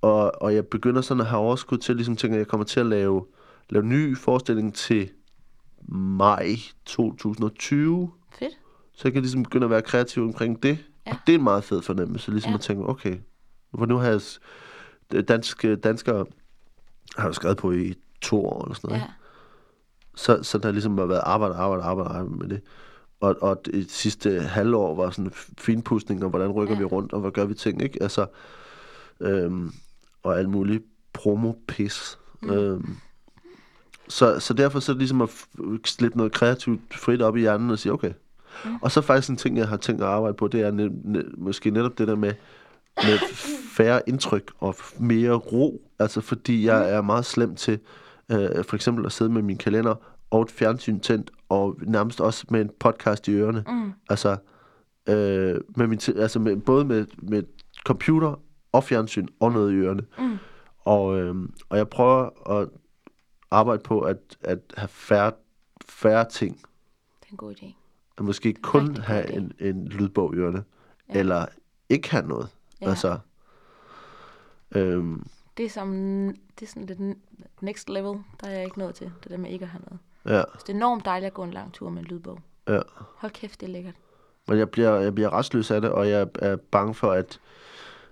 [0.01, 2.81] og, og jeg begynder sådan at have overskud til, ligesom tænker, at jeg kommer til
[2.81, 3.25] at lave,
[3.71, 5.09] lave ny forestilling til
[5.89, 8.53] maj 2020, Fedt.
[8.95, 10.79] så jeg kan ligesom begynde at være kreativ omkring det.
[11.07, 11.13] Ja.
[11.13, 12.53] Og det er en meget fed fornemmelse, ligesom Ja.
[12.53, 12.57] ja.
[12.59, 13.17] at tænke, okay,
[13.79, 14.21] for nu har jeg
[15.13, 16.27] s- danske, danskere
[17.17, 19.01] har jeg skrevet på i to år eller sådan noget.
[19.03, 19.07] Ja.
[20.15, 22.61] Så, så der ligesom har været arbejde, arbejde, arbejde, arbejde med det.
[23.21, 26.79] Og, og det sidste halvår var sådan finpustning, og hvordan rykker Ja.
[26.79, 28.03] vi rundt, og hvad gør vi ting, ikke?
[28.03, 28.27] Altså,
[29.21, 29.73] øhm,
[30.23, 32.19] og alt muligt promo-pis.
[32.43, 32.51] Mm.
[32.51, 32.97] Øhm,
[34.09, 35.31] så, så derfor så ligesom at
[35.85, 38.13] slippe noget kreativt frit op i hjernen og sige, okay.
[38.65, 38.71] Mm.
[38.71, 38.77] Mm.
[38.83, 41.35] Og så faktisk en ting, jeg har tænkt at arbejde på, det er ne- ne-
[41.37, 42.33] måske netop det der med,
[42.97, 43.19] med
[43.77, 45.83] færre indtryk og mere ro.
[45.99, 47.79] Altså fordi jeg er meget slem til
[48.31, 49.95] øh, for eksempel at sidde med min kalender
[50.31, 53.65] og et fjernsyn tændt, og nærmest også med en podcast i ørerne.
[53.69, 53.93] Mm.
[54.11, 54.37] Altså,
[55.09, 57.43] øh, med min altså med, både med, med
[57.85, 58.41] computer
[58.73, 60.03] og fjernsyn og noget i ørerne.
[60.19, 60.39] Mm.
[60.81, 61.35] Og, øh,
[61.69, 62.69] og jeg prøver at
[63.51, 65.33] arbejde på at, at have færre,
[65.89, 66.57] færre ting.
[67.21, 67.75] Det er en god idé.
[68.19, 70.65] At måske kun have en, en lydbog i ørerne.
[71.09, 71.19] Ja.
[71.19, 71.47] Eller
[71.89, 72.49] ikke have noget.
[72.81, 72.89] Ja.
[72.89, 73.19] Altså,
[74.75, 75.27] øhm,
[75.57, 75.93] Det er, som,
[76.61, 76.99] det er sådan lidt
[77.61, 80.39] next level, der er jeg ikke nået til, det der med ikke at have noget.
[80.39, 82.39] ja, Så det er enormt dejligt at gå en lang tur med en lydbog.
[82.69, 82.81] ja.
[83.17, 83.95] Hold kæft, det er lækkert.
[84.49, 87.41] Men jeg bliver, jeg bliver restløs af det, og jeg er bange for, at,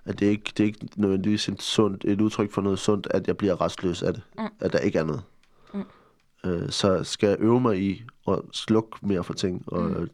[0.04, 3.26] at det, ikke, det er ikke nødvendigvis et, sundt, et udtryk for noget sundt, at
[3.26, 4.22] jeg bliver restløs af det.
[4.38, 4.44] Mm.
[4.60, 5.22] At der ikke er noget.
[6.46, 10.08] Øh, så skal jeg øve mig i at slukke mere for ting, og Mm.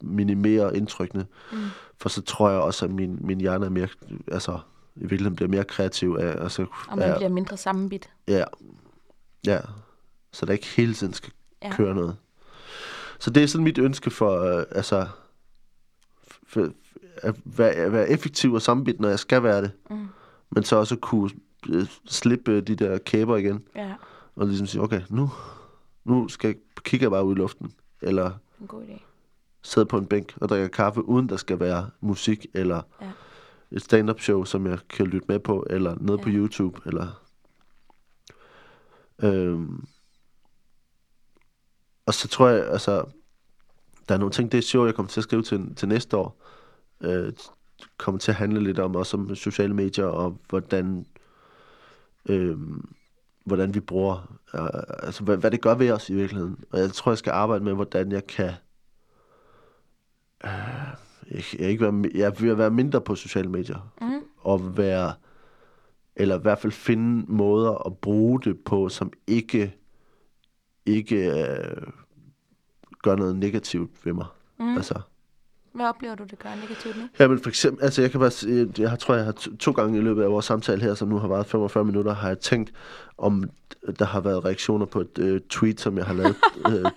[0.00, 1.26] minimere indtrykkene.
[1.52, 1.58] Mm.
[1.98, 3.88] For så tror jeg også, at min, min hjerne er mere,
[4.32, 4.58] altså
[4.96, 8.10] i virkeligheden bliver mere kreativ af, altså, Og man af, bliver mindre sammenbit.
[8.28, 8.44] ja,
[9.46, 9.60] ja,
[10.32, 11.72] så der ikke hele tiden skal Ja.
[11.72, 12.16] køre noget.
[13.18, 15.06] Så det er sådan mit ønske for, øh, altså,
[16.46, 16.68] for,
[17.16, 19.70] at være, at være effektiv og sammenbit, når jeg skal være det.
[19.90, 20.08] Mm.
[20.50, 21.30] Men så også kunne
[21.68, 23.92] øh, slippe de der kæber igen, Ja.
[24.36, 25.30] og ligesom sige, okay, nu,
[26.06, 28.30] nu skal, kigger jeg bare ud i luften, eller
[28.60, 29.00] En god idé.
[29.62, 33.10] sidder på en bænk og drikker kaffe, uden der skal være musik, eller Ja.
[33.70, 36.22] et stand-up show, som jeg kan lytte med på, eller noget ja.
[36.24, 36.28] på.
[36.32, 37.22] YouTube, eller...
[39.22, 39.84] Øhm,
[42.06, 43.04] og så tror jeg, altså,
[44.08, 46.16] der er nogle ting, det er show, jeg kommer til at skrive til, til næste
[46.16, 46.42] år,
[47.00, 47.32] øh,
[47.96, 51.06] kommer til at handle lidt om, også om sociale medier, og hvordan,
[52.28, 52.58] øh,
[53.46, 56.64] hvordan vi bruger, øh, altså hvad, hvad det gør ved os i virkeligheden.
[56.70, 58.52] Og jeg tror, jeg skal arbejde med, hvordan jeg kan,
[60.44, 60.50] øh,
[61.30, 64.20] jeg, jeg, ikke være, jeg vil være mindre på sociale medier, Mm.
[64.38, 65.12] og være,
[66.16, 69.76] eller i hvert fald finde måder at bruge det på, som ikke,
[70.86, 71.82] ikke øh,
[73.02, 74.26] gør noget negativt ved mig.
[74.58, 74.76] Mm.
[74.76, 75.00] Altså,
[75.76, 77.02] Hvad oplever du, det gør negativt nu?
[77.18, 79.72] Ja, men for eksempel, altså jeg kan bare sige, jeg tror, jeg har to, to
[79.72, 82.38] gange i løbet af vores samtale her, som nu har været 45 minutter, har jeg
[82.38, 82.72] tænkt,
[83.18, 83.44] om
[83.98, 86.36] der har været reaktioner på et øh, tweet, som jeg har lavet,
[86.72, 86.90] øh,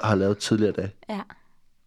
[0.00, 0.94] har lavet tidligere i dag.
[1.08, 1.20] Ja.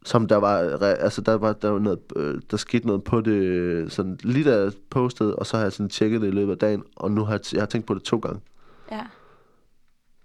[0.05, 3.91] Som der var, altså der var, der var noget, øh, der skete noget på det,
[3.91, 6.57] sådan lige da jeg postede, og så har jeg sådan tjekket det i løbet af
[6.57, 8.41] dagen, og nu har jeg, jeg har tænkt på det to gange,
[8.91, 9.05] Ja.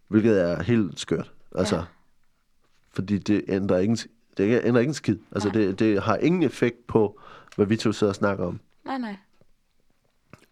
[0.08, 1.32] hvilket er helt skørt.
[1.54, 1.82] Altså, ja.
[2.92, 3.98] fordi det ændrer ingen,
[4.36, 5.18] det ændrer ingen skid.
[5.32, 5.58] Altså, Nej.
[5.58, 7.20] det, det har ingen effekt på,
[7.56, 8.60] hvad vi to sidder og snakker om.
[8.84, 9.16] Nej, nej.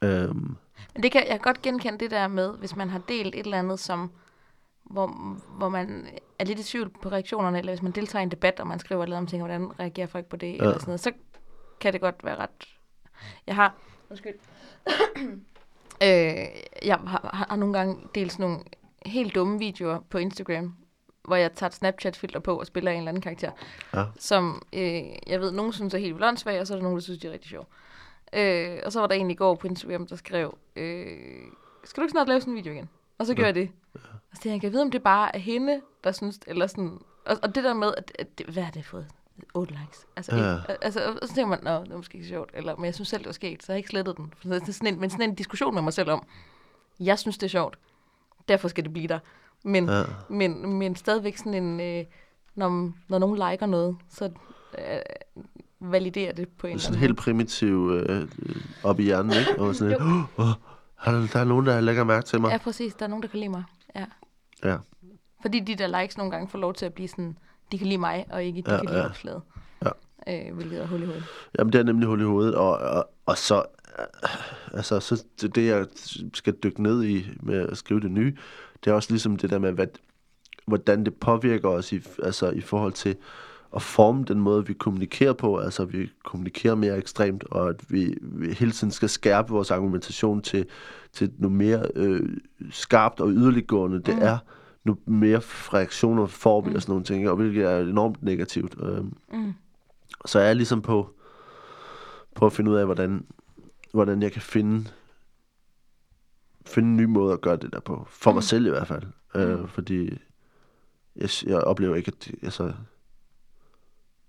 [0.02, 0.56] Øhm,
[0.94, 3.44] Men det kan, jeg kan godt genkende det der med, hvis man har delt et
[3.44, 4.10] eller andet, som,
[4.84, 5.06] hvor,
[5.56, 6.06] hvor man
[6.38, 8.78] er lidt i tvivl på reaktionerne, eller hvis man deltager i en debat, og man
[8.78, 10.52] skriver noget om ting, hvordan reagerer folk på det, ja.
[10.52, 11.12] eller sådan noget, så
[11.80, 12.68] kan det godt være ret...
[13.46, 13.74] Jeg har...
[14.10, 14.34] Undskyld.
[16.02, 16.46] øh,
[16.86, 18.60] jeg har, har, har nogle gange delt sådan nogle
[19.06, 20.76] helt dumme videoer på Instagram,
[21.24, 23.50] hvor jeg tager et Snapchat-filter på og spiller en eller anden karakter,
[23.94, 24.04] Ja.
[24.18, 26.96] som øh, jeg ved, nogen synes er helt vildt åndssvag, og så er der nogen,
[26.96, 27.66] der synes, de er rigtig sjov.
[28.32, 31.06] Øh, og så var der en i går på Instagram, der skrev, øh,
[31.84, 32.88] skal du ikke snart lave sådan en video igen?
[33.18, 33.70] Og så gjorde jeg det.
[33.94, 34.00] Og
[34.36, 36.98] så tænkte jeg, kan jeg vide, om det bare er hende, der synes, eller sådan,
[37.26, 39.06] og, og det der med, at, at det, hvad har det fået?
[39.54, 40.06] 8 likes.
[40.16, 40.50] Altså, Ja.
[40.52, 40.58] ja.
[40.82, 43.08] altså, og så tænker man, nå, det er måske ikke sjovt, eller, men jeg synes
[43.08, 44.32] selv, det var skægt, så jeg har ikke slettet den.
[44.36, 46.26] For sådan en, men sådan en diskussion med mig selv om,
[47.00, 47.78] jeg synes, det er sjovt,
[48.48, 49.18] derfor skal det blive der.
[49.64, 50.02] Men, Ja.
[50.28, 52.04] men, men stadigvæk sådan en, øh,
[52.54, 54.30] når, når nogen liker noget, så
[54.78, 55.00] øh,
[55.80, 58.28] validerer det på en sådan eller helt primitiv øh,
[58.82, 59.62] op i hjernen, ikke?
[59.62, 60.46] Og sådan lidt, oh,
[61.32, 62.50] der, er nogen, der lægger mærke til mig.
[62.50, 62.94] Ja, præcis.
[62.94, 63.64] Der er nogen, der kan lide mig.
[63.96, 64.04] Ja.
[64.64, 64.76] Ja.
[65.42, 67.38] Fordi de der likes nogle gange får lov til at blive sådan,
[67.72, 69.06] de kan lide mig, og ikke de Ja, kan lide ja.
[69.08, 69.42] opslaget.
[69.84, 69.90] Ja.
[70.48, 71.24] Øh, hvilket er hul i hovedet.
[71.58, 73.62] Jamen, det er nemlig hul i hovedet, og, og, og så, øh,
[74.72, 75.24] altså, så
[75.54, 75.86] det, jeg
[76.34, 78.36] skal dykke ned i med at skrive det nye,
[78.84, 79.86] det er også ligesom det der med, hvad,
[80.66, 83.16] hvordan det påvirker os i, altså, i forhold til
[83.76, 85.58] at forme den måde, vi kommunikerer på.
[85.58, 90.42] Altså, vi kommunikerer mere ekstremt, og at vi, vi hele tiden skal skærpe vores argumentation
[90.42, 90.66] til,
[91.12, 92.36] til noget mere øh,
[92.70, 94.22] skarpt og yderliggående det Mm.
[94.22, 94.38] er.
[94.84, 98.74] Nu mere reaktioner får vi og sådan nogle ting, og hvilket er enormt negativt.
[98.82, 99.52] Øh, Mm.
[100.26, 101.10] så er jeg ligesom på,
[102.34, 103.24] på at finde ud af, hvordan,
[103.92, 104.90] hvordan jeg kan finde,
[106.66, 108.06] finde en ny måde at gøre det der på.
[108.10, 108.34] For mm.
[108.34, 109.02] Mig selv i hvert fald.
[109.34, 109.68] Øh, Mm.
[109.68, 110.18] fordi
[111.16, 112.72] jeg, jeg oplever ikke, at, altså,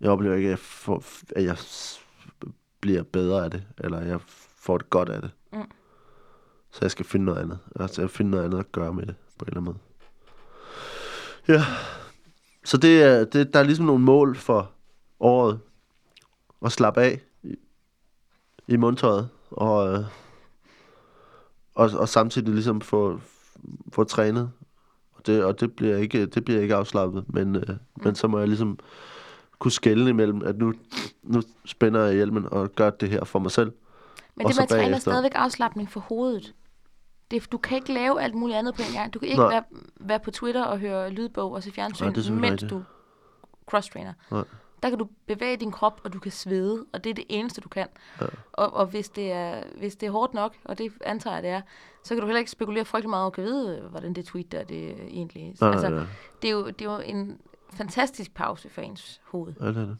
[0.01, 1.03] jeg oplever ikke, at jeg, får,
[1.35, 1.57] at jeg
[2.79, 4.19] bliver bedre af det, eller jeg
[4.55, 5.31] får det godt af det.
[5.53, 5.71] Mm.
[6.71, 7.59] Så jeg skal finde noget andet.
[7.75, 9.77] Altså, jeg finde noget andet at gøre med det, på en eller anden måde.
[11.47, 11.63] Ja.
[12.65, 14.71] Så det er, det, der er ligesom nogle mål for
[15.19, 15.59] året.
[16.65, 17.55] At slappe af i,
[18.67, 19.29] i mundtøjet.
[19.53, 20.05] Og,
[21.75, 23.19] og, og samtidig ligesom få,
[23.91, 24.51] få trænet.
[25.13, 27.25] Og det, og det bliver ikke, det bliver ikke afslappet.
[27.27, 28.79] Men, øh, men så må jeg ligesom
[29.59, 30.73] kunne skælne imellem, at nu,
[31.23, 33.71] nu spænder jeg hjelmen og gør det her for mig selv.
[34.35, 36.53] Men det med at træne er stadigvæk afslappning for hovedet.
[37.31, 39.13] Det, du kan ikke lave alt muligt andet på en gang.
[39.13, 39.53] Du kan ikke Nej.
[39.53, 39.63] være,
[39.99, 42.71] være på Twitter og høre lydbog og se fjernsyn, Nej, mens rigtigt.
[42.71, 42.83] du
[43.71, 44.13] cross-trainer.
[44.31, 44.43] Nej.
[44.83, 47.61] Der kan du bevæge din krop, og du kan svede, og det er det eneste,
[47.61, 47.87] du kan.
[48.21, 48.25] Ja.
[48.53, 51.51] Og, og hvis, det er, hvis det er hårdt nok, og det antager jeg, det
[51.51, 51.61] er,
[52.03, 54.63] så kan du heller ikke spekulere frygtelig meget over, kan vide, hvordan det tweet der
[54.63, 56.03] det egentlig Nej, altså, nej.
[56.41, 57.41] det, er jo, det er jo en
[57.73, 59.53] fantastisk pause for ens hoved.
[59.59, 59.97] Ja, det er det.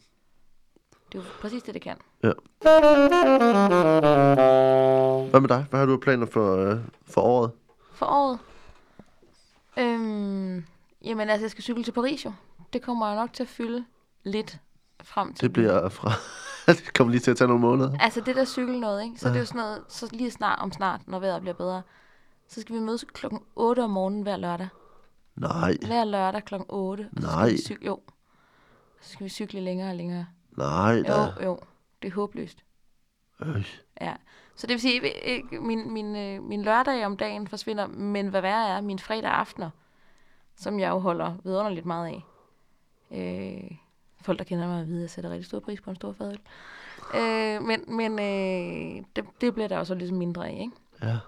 [1.12, 1.96] Det er jo præcis det, det kan.
[5.30, 5.66] Hvad med dig?
[5.70, 7.50] Hvad har du planer for, øh, for året?
[7.92, 8.38] For året?
[9.78, 10.64] Øhm,
[11.04, 12.32] jamen altså, jeg skal cykle til Paris jo.
[12.72, 13.84] Det kommer jeg nok til at fylde
[14.24, 14.58] lidt
[15.04, 15.42] frem til.
[15.42, 16.10] Det bliver fra...
[16.72, 17.98] det kommer lige til at tage nogle måneder.
[18.00, 19.18] Altså det der cykel noget, ikke?
[19.18, 19.32] Så Ja.
[19.32, 21.82] det er jo sådan noget, så lige snart om snart, når vejret bliver bedre,
[22.48, 24.68] så skal vi mødes klokken 8 om morgenen hver lørdag.
[25.36, 27.08] Nej, Hver lørdag klokken 8.
[27.16, 27.50] og så skal Nej.
[27.50, 28.00] Vi cykle, jo.
[29.00, 30.26] Så skal vi cykle længere og længere.
[30.56, 31.12] nej da.
[31.22, 31.58] Jo, jo.
[32.02, 32.64] Det er håbløst.
[33.42, 33.66] Øh.
[34.00, 34.14] Ja.
[34.56, 38.40] Så det vil sige, at min, min, øh, min lørdag om dagen forsvinder, men hvad
[38.40, 39.70] værre er, min fredag aftener,
[40.56, 42.24] som jeg jo holder vidunderligt meget af.
[43.10, 43.76] Øh,
[44.24, 46.12] folk, der kender mig, at vide, at jeg sætter rigtig stor pris på en stor
[46.12, 46.38] fadøl.
[47.14, 50.72] Øh, men men øh, det, det bliver der også ligesom mindre af, ikke?
[51.02, 51.18] Ja.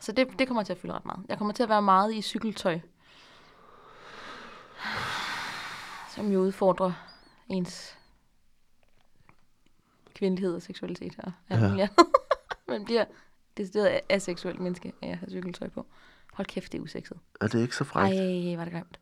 [0.00, 1.20] Så det, det kommer til at fylde ret meget.
[1.28, 2.80] Jeg kommer til at være meget i cykeltøj.
[6.14, 6.92] Som jo udfordrer
[7.48, 7.98] ens
[10.14, 11.68] kvindelighed og seksualitet og alt Ja.
[11.68, 11.92] muligt.
[12.68, 13.04] Man bliver
[13.56, 15.86] decideret aseksuelt menneske af at have cykeltøj på.
[16.32, 17.18] Hold kæft, det er usekset.
[17.40, 18.14] Er det ikke så frækt?
[18.16, 18.98] Ej, var det grimt.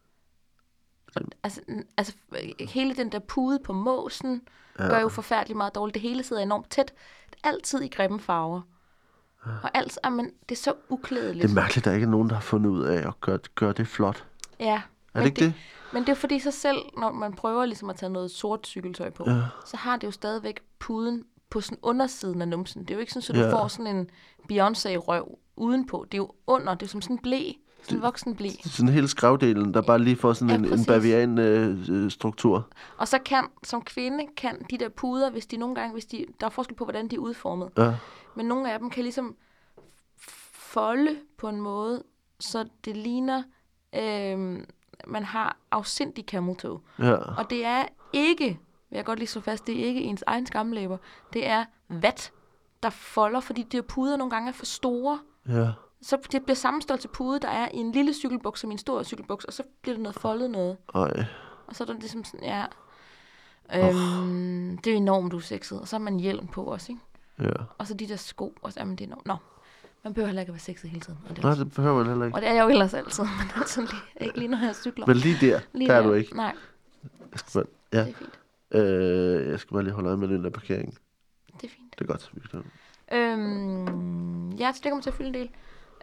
[1.17, 1.61] Og, altså,
[1.97, 2.13] altså,
[2.61, 4.43] hele den der pude på måsen
[4.79, 4.89] ja.
[4.89, 5.95] gør jo forfærdeligt meget dårligt.
[5.95, 6.93] Det hele sidder enormt tæt.
[7.45, 8.61] Altid i grimme farver.
[9.63, 11.43] Og alt, men det er så uklædeligt.
[11.43, 13.39] Det er mærkeligt, at der ikke er nogen, der har fundet ud af at gøre,
[13.55, 14.25] gøre det flot.
[14.61, 14.83] Ja.
[15.15, 15.55] Er det ikke det?
[15.93, 19.11] Men det er fordi så selv, når man prøver ligesom at tage noget sort cykeltøj
[19.11, 19.43] på, Ja.
[19.67, 22.83] så har det jo stadigvæk puden på sådan undersiden af numsen.
[22.83, 23.63] Det er jo ikke sådan, at du Ja.
[23.63, 24.11] får sådan en
[24.53, 26.05] Beyoncé-røv udenpå.
[26.13, 27.53] Det er jo under, det er som sådan en blæ.
[27.87, 28.49] Sådan en voksen blæ.
[28.65, 30.87] Sådan hele skrevdelen, der bare lige får sådan Ja, en, en præcis.
[30.87, 32.69] bavian-struktur.
[32.99, 36.27] Og så kan, som kvinde, kan de der puder, hvis de nogle gange, hvis de,
[36.41, 37.69] der er forskel på, hvordan de er udformet.
[37.79, 37.95] ja.
[38.37, 39.35] Men nogle af dem kan ligesom
[40.53, 42.03] folde på en måde,
[42.41, 43.43] så det ligner,
[43.95, 44.59] øh,
[45.07, 46.81] man har afsindig camel toe.
[46.99, 47.15] ja.
[47.15, 48.59] Og det er ikke,
[48.91, 50.97] vil jeg godt lige slå fast, det er ikke ens egen skamlæber.
[51.33, 52.33] Det er vat,
[52.83, 55.19] der folder, fordi de her puder nogle gange er for store.
[55.49, 55.69] Ja.
[56.03, 58.79] Så det bliver samme størrelse pude, der er i en lille cykelbuks som i en
[58.79, 60.77] stor cykelbuks, og så bliver det noget foldet noget.
[60.95, 61.25] Ej.
[61.67, 62.65] Og så er der ligesom sådan, ja...
[63.75, 65.81] Øhm, Det er enormt usekset.
[65.81, 67.03] Og så har man hjelm på også, ikke?
[67.51, 67.63] Ja.
[67.79, 68.55] Og så de der sko.
[68.63, 69.27] Og så, jamen, det er enormt.
[69.27, 69.37] Nå,
[70.05, 71.19] man behøver heller ikke at være sexet hele tiden.
[71.31, 72.37] Og det, Nej, også- det behøver man heller ikke.
[72.37, 74.75] og det er jeg jo ellers altid, men det sådan lige, ikke lige når jeg
[74.77, 75.07] cykler.
[75.07, 76.37] Men lige der, lige der er du ikke.
[76.37, 76.55] Nej,
[77.33, 78.39] Jeg skal bare, ja, det er fint.
[78.85, 80.99] øh, jeg skal bare lige holde øje med den der parkering.
[81.61, 81.99] Det er fint.
[81.99, 82.31] Det er godt.
[82.35, 82.65] Vi kan
[83.13, 85.51] Øhm, ja, så det kommer til at fylde en del.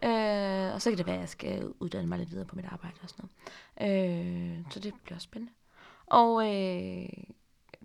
[0.04, 2.66] Øh, og så kan det være, at jeg skal uddanne mig lidt videre på mit
[2.66, 3.30] arbejde og sådan
[3.80, 4.58] noget.
[4.60, 5.54] Øh, så det bliver også spændende.
[6.06, 7.10] Og øh,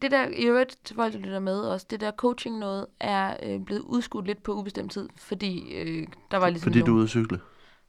[0.02, 3.36] det der, i øvrigt til folk, der lytter med også, det der coaching noget, er
[3.42, 6.96] øh, blevet udskudt lidt på ubestemt tid, fordi øh, der var ligesom Fordi du er
[6.96, 7.40] ude at cykle.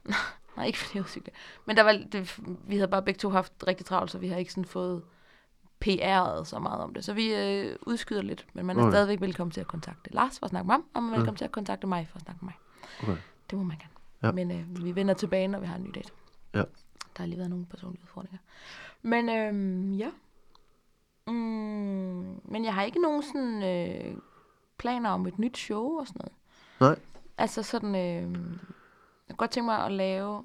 [0.56, 1.24] Nej, ikke fordi jeg var syg.
[1.66, 4.36] Men der var, det, vi havde bare begge to haft rigtig travlt, så vi har
[4.36, 5.02] ikke sådan fået
[5.84, 7.04] PR'et så meget om det.
[7.04, 8.92] Så vi øh, udskyder lidt, men man er Okay.
[8.92, 11.36] stadigvæk velkommen til at kontakte Lars for at snakke med ham, og man er velkommen
[11.36, 12.54] til at kontakte mig for at snakke med mig.
[13.02, 13.22] Okay.
[13.50, 13.99] Det må man gerne.
[14.22, 14.32] Ja.
[14.32, 16.12] Men øh, vi vender tilbage, når vi har en ny date.
[16.54, 16.58] Ja.
[17.16, 18.38] Der har lige været nogle personlige udfordringer.
[19.02, 20.10] Men øh, ja.
[21.26, 24.16] Mm, men jeg har ikke nogen sådan øh,
[24.78, 26.32] planer om et nyt show og sådan noget.
[26.80, 27.06] Nej.
[27.38, 28.32] Altså sådan, øh,
[29.28, 30.36] jeg kunne godt tænke mig at lave,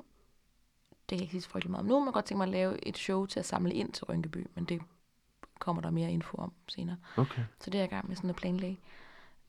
[0.89, 2.37] det kan jeg ikke sige så frygtelig meget om nu, men jeg kunne godt tænke
[2.37, 4.81] mig at lave et show til at samle ind til Rynkeby, men det
[5.59, 6.97] kommer der mere info om senere.
[7.17, 7.41] Okay.
[7.59, 8.79] Så det er jeg i gang med sådan at planlægge.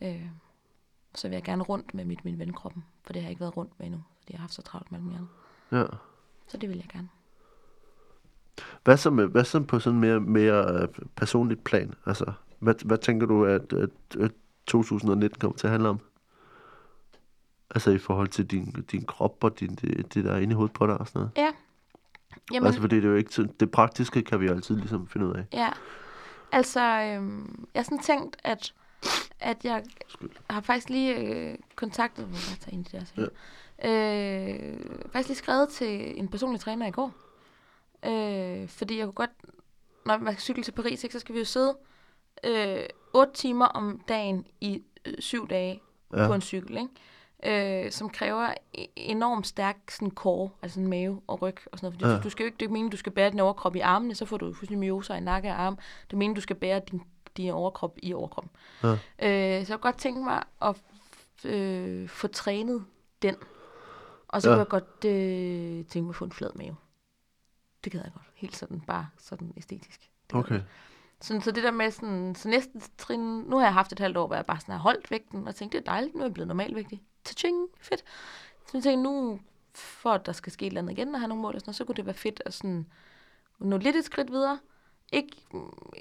[0.01, 0.27] Øh,
[1.15, 3.57] så vil jeg gerne rundt med mit, min venkroppen, for det har jeg ikke været
[3.57, 5.29] rundt med endnu, fordi jeg har haft så travlt muligt andet.
[5.73, 5.97] Ja.
[6.49, 7.09] Så det vil jeg gerne.
[8.85, 11.95] Hvad så, med, hvad så på sådan mere, mere øh, personligt plan?
[12.07, 14.33] Altså, hvad, hvad tænker du, at, at, at
[14.67, 16.01] 2019 kommer til at handle om?
[17.71, 20.55] Altså i forhold til din, din krop og din, det, det, der er inde i
[20.55, 21.33] hovedet på dig og sådan noget.
[21.37, 21.53] Ja.
[22.53, 25.35] Jamen, Altså, fordi det er jo ikke det praktiske kan vi altid ligesom finde ud
[25.35, 25.45] af.
[25.53, 25.71] ja.
[26.53, 28.75] Altså, øhm, jeg har sådan tænkt, at,
[29.41, 30.31] at jeg Skyld.
[30.51, 33.29] har faktisk lige øh, kontaktet, hvor jeg tager ind i det der, ja.
[33.85, 34.77] Øh,
[35.13, 37.13] faktisk lige skrevet til en personlig træner i går.
[38.07, 39.31] Øh, fordi jeg kunne godt,
[40.07, 41.77] når man skal cykle til Paris, ikke, så skal vi jo sidde
[42.45, 42.83] øh,
[43.15, 45.81] 8 timer om dagen i øh, syv dage
[46.17, 46.27] ja.
[46.27, 47.85] På en cykel, ikke?
[47.85, 48.49] Øh, som kræver
[48.79, 52.01] e- enormt stærk sådan core, altså en mave og ryg og sådan noget.
[52.01, 52.21] Fordi Ja.
[52.21, 53.81] du skal jo ikke, det er jo ikke meningen, du skal bære din overkrop i
[53.81, 55.77] armene, så får du fuldstændig myoser i nakke og arm.
[55.77, 57.03] Det er meningen, du skal bære din,
[57.37, 58.51] din overkrop i overkroppen.
[58.83, 58.89] Ja.
[58.93, 60.77] Øh, så jeg kunne godt tænke mig at
[61.45, 62.85] øh, få trænet
[63.23, 63.37] den.
[64.37, 64.55] Og så Ja.
[64.55, 66.77] kunne jeg godt øh, tænke mig at få en flad mave.
[67.85, 68.27] Det gad jeg godt.
[68.35, 70.11] Helt sådan, bare sådan æstetisk.
[70.31, 70.61] Det Okay.
[71.21, 74.17] Sådan, så det der med sådan, så næste trin, nu har jeg haft et halvt
[74.17, 76.25] år, hvor jeg bare sådan har holdt vægten, og tænkte, det er dejligt, nu er
[76.25, 77.03] jeg blevet normalvægtig.
[77.25, 78.05] Ta-ching, fedt.
[78.67, 79.41] Så jeg tænkte, nu,
[79.75, 81.69] for at der skal ske et eller andet igen, og have nogle mål og sådan
[81.69, 82.87] noget, så kunne det være fedt at sådan,
[83.59, 84.59] nå lidt et skridt videre.
[85.13, 85.37] Ikke,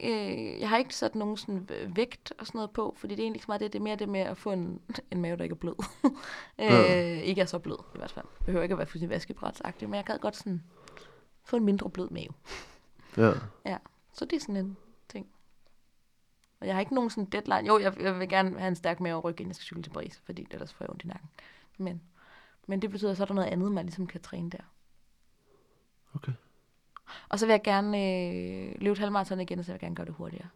[0.03, 3.21] øh, jeg har ikke sat nogen sådan øh, vægt og sådan noget på, fordi det
[3.21, 4.81] er egentlig ikke så meget det, det er mere det med at få en,
[5.11, 5.75] en mave, der ikke er blød.
[6.59, 7.21] øh, Ja.
[7.21, 8.25] Ikke er så blød, i hvert fald.
[8.45, 10.63] Behøver ikke at være fuldstændig vaskebrætsagtigt, men jeg kan godt sådan
[11.43, 12.29] få en mindre blød mave.
[13.17, 13.31] Ja.
[13.65, 13.77] Ja,
[14.13, 14.77] så det er sådan en
[15.09, 15.27] ting.
[16.59, 17.67] Og jeg har ikke nogen sådan deadline.
[17.67, 19.83] Jo, jeg, jeg vil gerne have en stærk mave og ryg, inden jeg skal cykle
[19.83, 21.29] til Paris, fordi ellers får jeg ondt i nakken.
[21.77, 22.01] Men,
[22.67, 24.63] men det betyder, så er der noget andet, man ligesom kan træne der.
[26.15, 26.31] Okay.
[27.29, 29.95] Og så vil jeg gerne øh, løbe et halvmarathon igen, og så vil jeg gerne
[29.95, 30.47] gøre det hurtigere.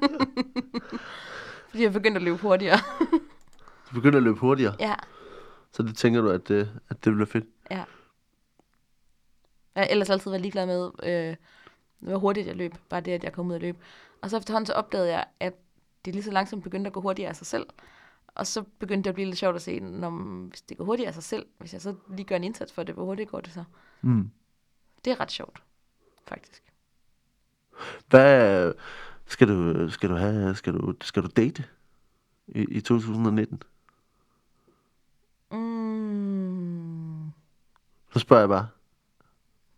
[1.68, 2.78] fordi jeg er begyndt at løbe hurtigere.
[3.90, 4.94] Du begynder at løbe hurtigere, ja,
[5.72, 7.44] så det tænker du, at det, at det bliver fedt.
[7.70, 7.84] ja.
[9.74, 11.36] Jeg har ellers altid været ligeglad med, øh,
[11.98, 12.74] hvor hurtigt jeg løb.
[12.88, 13.78] Bare det, at jeg kom ud at løbe.
[14.22, 15.54] Og så efterhånden så opdagede jeg, at
[16.04, 17.66] det lige så langsomt begyndte at gå hurtigere af sig selv.
[18.26, 20.10] Og så begyndte det at blive lidt sjovt at se, når,
[20.48, 22.82] hvis det går hurtigere af sig selv, hvis jeg så lige gør en indsats for
[22.82, 23.64] det, hvor hurtigt går det så?
[24.02, 24.30] Mm.
[25.08, 25.62] Det er ret sjovt,
[26.26, 26.62] faktisk.
[28.08, 28.72] Hvad
[29.26, 31.64] skal du, skal du have, skal du, skal du date
[32.48, 33.62] i, i 2019?
[35.50, 37.30] Mm,
[38.12, 38.68] Så spørger jeg bare.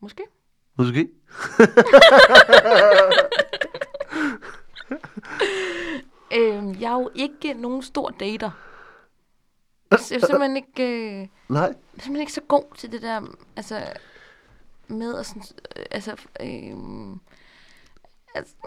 [0.00, 0.22] måske.
[0.76, 1.08] Måske?
[6.34, 8.50] Øhm, jeg er jo ikke nogen stor dater.
[9.90, 11.66] Jeg er simpelthen ikke, øh, jeg Nej.
[11.68, 13.22] er simpelthen ikke så god til det der,
[13.56, 13.82] altså,
[14.90, 15.42] med at sådan,
[15.76, 16.10] øh, altså,
[16.40, 16.76] øh,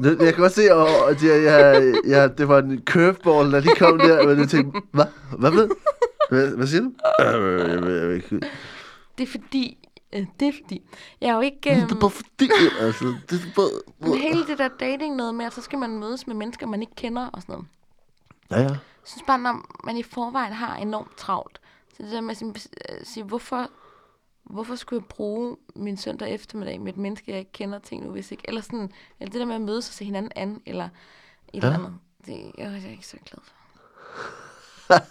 [0.04, 3.62] Det, jeg kan godt se, og, at jeg, jeg, jeg, det var en curveball, da
[3.62, 5.06] de kom der, men jeg tænkte, hvad?
[5.40, 5.70] Hvad ved?
[6.30, 6.92] Hvad, hvad siger du?
[7.20, 8.40] Øh, jeg, ved- jeg, ved ikke.
[9.18, 10.82] det er fordi, øh, det er fordi,
[11.22, 12.50] jeg er jo ikke, Det øh, er bare fordi,
[12.80, 14.18] altså, det er bare...
[14.18, 16.96] hele det der dating noget med, at så skal man mødes med mennesker, man ikke
[16.96, 17.68] kender og sådan noget.
[18.52, 18.70] Ja, ja.
[18.70, 21.62] Jeg synes bare, når man i forvejen har enormt travlt,
[21.98, 23.70] så det der med at øh, sige, hvorfor,
[24.44, 28.12] hvorfor skulle jeg bruge min søndag eftermiddag med et menneske, jeg ikke kender ting nu,
[28.12, 30.86] hvis ikke, eller sådan, eller det der med at mødes og se hinanden an, eller
[30.86, 30.90] et
[31.54, 31.58] Ja.
[31.68, 31.94] eller andet.
[32.26, 33.54] Det, jeg, jeg er ikke så glad for.
[34.90, 35.02] Jeg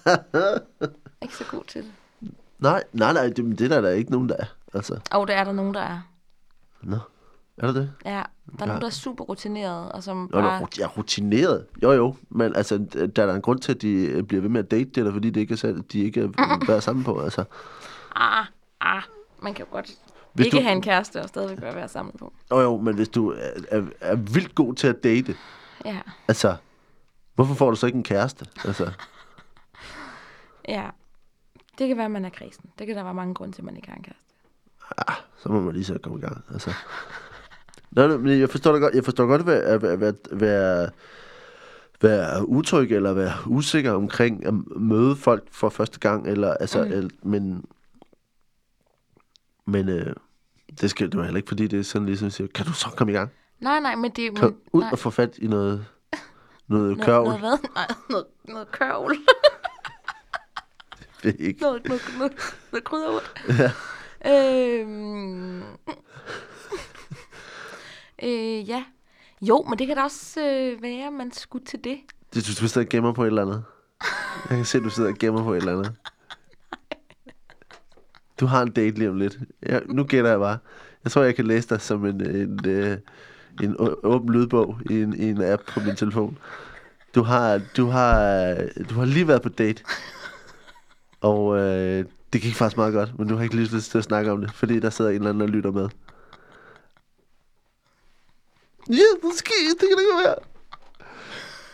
[1.21, 1.93] er ikke så god til det.
[2.59, 4.45] Nej, nej, nej, det, det er der, der er ikke nogen, der er.
[4.75, 6.01] Altså, Og det er der nogen, der er.
[6.83, 6.97] nå.
[7.57, 7.93] Er der det?
[8.05, 8.25] Ja, der er
[8.61, 8.67] Ja.
[8.67, 10.63] nogen, der er super rutineret, og som Jo, bare...
[10.83, 11.67] er rutineret.
[11.83, 12.17] Jo, jo.
[12.29, 12.79] Men altså,
[13.17, 14.99] der er der en grund til, at de øh, bliver ved med at date, det
[14.99, 16.31] er der, fordi det ikke er, de ikke
[16.69, 17.21] er sammen på.
[17.21, 17.45] Altså,
[18.15, 18.47] Ah,
[18.81, 19.03] ah,
[19.43, 19.91] man kan jo godt
[20.33, 22.33] Hvis ikke du- have en kæreste og stadigvæk være være sammen på.
[22.51, 25.35] jo, jo, men hvis du er, er, er vildt god til at date,
[25.85, 26.57] Ja, altså,
[27.35, 28.47] hvorfor får du så ikke en kæreste?
[28.65, 28.93] Altså,
[30.69, 30.89] ja.
[31.79, 32.71] Det kan være, at man er kristen.
[32.79, 34.33] Det kan der være mange grunde til, at man ikke har en kæreste.
[35.09, 36.45] ah, så må man lige så komme i gang.
[36.53, 36.73] Altså.
[37.91, 38.95] Nå, nå, men jeg forstår godt.
[38.95, 40.91] Jeg forstår godt, at være, være, være,
[42.01, 46.27] være utryg eller være usikker omkring at møde folk for første gang.
[46.29, 46.93] Eller, altså, Mm.
[46.93, 47.65] el, men
[49.67, 50.15] men øh,
[50.81, 52.89] det skal det var heller ikke, fordi det er sådan ligesom siger, kan du så
[52.97, 53.31] komme i gang?
[53.61, 55.87] Nej, nej, men det men, ud nej, og få fat i noget,
[56.69, 57.27] noget noget, kørvel.
[57.27, 57.59] noget, hvad?
[57.75, 59.19] Nej, noget, noget kørvel.
[61.23, 61.61] Det er ikke.
[61.61, 62.33] noget, noget, noget,
[62.73, 63.43] noget krydderurt.
[63.49, 63.71] Ja.
[64.81, 65.63] Øhm.
[68.23, 68.85] øh, ja.
[69.41, 72.01] Jo, men det kan da også øh, være, at man skulle til det.
[72.35, 73.65] Det, du, du sidder og gemmer på et eller andet.
[74.51, 75.97] Jeg kan se, at du sidder og gemmer på et eller andet.
[78.43, 79.39] Du har en date lige om lidt.
[79.67, 80.59] Ja, nu gætter jeg bare.
[81.05, 82.99] Jeg tror, jeg kan læse dig som en, en, øh,
[83.63, 86.39] en, en åben lydbog i en, i en app på min telefon.
[87.15, 88.57] Du har, du har,
[88.91, 89.83] du har lige været på date.
[91.21, 94.33] Og øh, det gik faktisk meget godt, men du har ikke lyst til at snakke
[94.33, 95.89] om det, fordi der sidder en eller anden og lytter med.
[98.91, 100.37] Ja, måske, det kan det ikke være.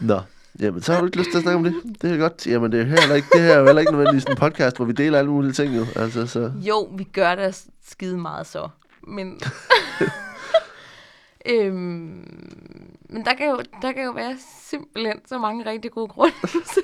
[0.00, 0.20] Nå,
[0.60, 2.02] jamen så har du ikke lyst til at snakke om det.
[2.02, 2.46] Det er godt.
[2.46, 4.84] Jamen det er, heller ikke, det her er jo heller ikke nødvendigvis en podcast, hvor
[4.84, 5.84] vi deler alle mulige ting jo.
[5.96, 6.52] Altså, så...
[6.60, 8.68] Jo, vi gør det skide meget så.
[9.06, 9.40] Men,
[11.52, 16.34] øhm, men der, kan jo, der kan jo være simpelthen så mange rigtig gode grunde
[16.74, 16.82] til,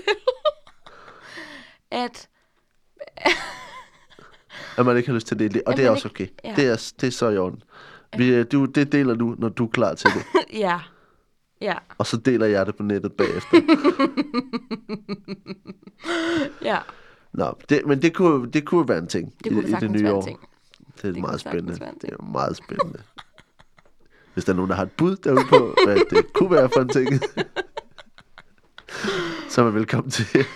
[1.91, 2.29] at
[4.79, 5.62] At man ikke har lyst til at dele det.
[5.66, 6.25] Og At det er også okay.
[6.25, 6.53] ikke- ja.
[6.57, 7.62] Det, er, det er så i orden.
[8.16, 10.25] Vi, du, det deler du, når du er klar til det.
[10.66, 10.81] ja,
[11.61, 13.61] ja, Og så deler jeg det på nettet bagefter.
[16.62, 16.78] ja,
[17.32, 19.90] Nå, det, men det kunne, det kunne være en ting det i, det i det
[19.90, 20.22] nye være en år.
[20.22, 20.40] ting.
[21.02, 21.72] Det er meget spændende.
[21.72, 23.02] en Det er meget spændende.
[24.34, 26.80] Hvis der er nogen, der har et bud derude på, hvad det kunne være for
[26.80, 27.09] en ting,
[29.50, 30.46] så er man velkommen til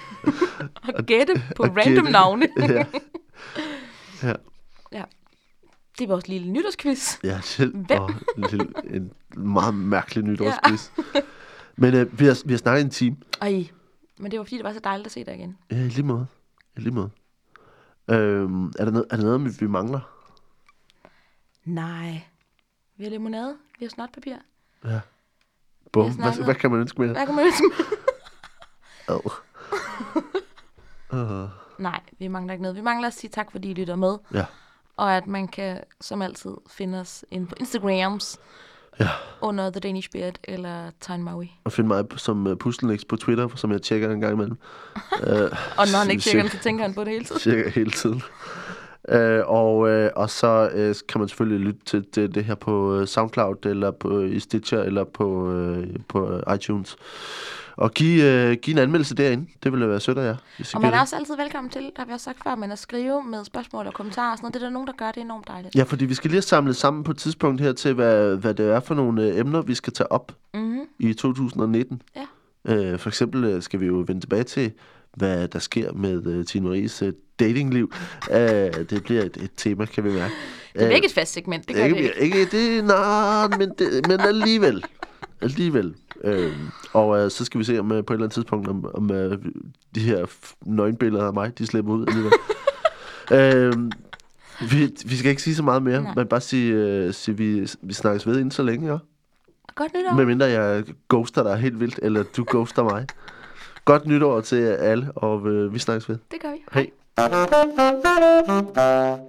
[0.95, 2.11] Og gætte på at random gætte.
[2.13, 2.49] navne.
[2.59, 2.85] ja.
[4.23, 4.33] ja.
[4.93, 5.03] ja.
[5.99, 7.19] Det er vores lille nytårsquiz.
[7.25, 7.77] Ja, selv.
[7.77, 8.01] Hvem?
[8.03, 10.91] Og en, lille, en meget mærkelig nytårsquiz.
[11.15, 11.21] Ja.
[11.81, 13.17] Men øh, vi, har, vi har snakket en time.
[13.41, 13.69] Ej,
[14.19, 15.59] men det var fordi, det var så dejligt at se dig igen.
[15.71, 16.27] Ja, i lige måde.
[16.77, 17.11] I lige måde.
[18.11, 20.01] Øhm, er, der noget, er der noget, vi- mangler?
[21.65, 22.23] Nej.
[22.97, 24.37] Vi har limonade, vi har snotpapir.
[24.85, 25.01] Ja.
[25.93, 26.13] Bum.
[26.17, 27.13] Hvad, hvad kan man ønske mere?
[27.13, 27.87] Hvad kan man ønske med?
[29.09, 29.33] Oh.
[31.13, 32.77] Uh, Nej, vi mangler ikke noget.
[32.77, 34.19] Vi mangler at sige tak, fordi I lytter med.
[34.35, 34.45] ja.
[34.97, 38.39] Og at man kan, som altid, finde os inde på Instagrams
[39.01, 39.09] Ja.
[39.41, 41.51] under The Danish Beard eller Tyne Maui.
[41.65, 44.57] Og finde mig som uh, puslenix på Twitter, som jeg tjekker en gang imellem.
[44.97, 45.31] uh,
[45.81, 47.41] Og når han ikke tjekker den, så tænker han på det hele tiden.
[47.41, 48.23] Cirka hele tiden.
[49.09, 52.97] Øh, og, øh, og så øh, kan man selvfølgelig lytte til det, det her på
[52.97, 56.97] øh, SoundCloud, eller på i Stitcher, eller på, øh, på iTunes.
[57.79, 59.47] Og give, øh, give en anmeldelse derinde.
[59.63, 60.37] Det ville være sødt af jer.
[60.57, 62.55] Hvis I Og man er også altid velkommen til, der har vi også sagt før,
[62.55, 64.55] men at skrive med spørgsmål og kommentarer og sådan noget.
[64.55, 65.75] Det er der nogen, der gør, det er enormt dejligt.
[65.75, 68.55] Ja, fordi vi skal lige have samlet sammen på et tidspunkt her til, hvad, hvad
[68.55, 70.81] det er for nogle øh, emner, vi skal tage op Mm-hmm.
[70.99, 72.03] i 2019.
[72.17, 72.75] Ja.
[72.75, 74.73] Øh, for eksempel øh, skal vi jo vende tilbage til,
[75.17, 77.93] hvad der sker med øh, Tine Maries øh, datingliv.
[78.31, 78.39] Øh,
[78.91, 80.35] det bliver et, et tema, kan vi mærke.
[80.75, 82.41] Det er ikke et fast segment, det gør ikke, det ikke.
[82.41, 84.85] ikke det, nej, men, det, men alligevel.
[85.41, 85.95] Alligevel.
[86.25, 86.53] Øh,
[86.93, 89.11] og øh, så skal vi se om øh, på et eller andet tidspunkt, om, om
[89.11, 89.39] øh,
[89.95, 90.27] de her
[90.63, 92.33] nøgenbilleder af mig, de slipper ud alligevel.
[93.39, 93.73] øh,
[94.71, 96.13] vi, vi skal ikke sige så meget mere, Nej.
[96.17, 98.99] men bare sige, øh, sige vi, vi snakkes ved inden så længe, ja?
[99.75, 100.15] Godt nytår.
[100.15, 103.07] Medmindre jeg ghoster dig helt vildt, eller du ghoster mig.
[103.85, 106.19] Godt nytår til alle, og øh, vi snakkes ved.
[106.31, 106.59] Det gør vi.
[106.73, 106.91] Hej.
[108.77, 109.29] Thank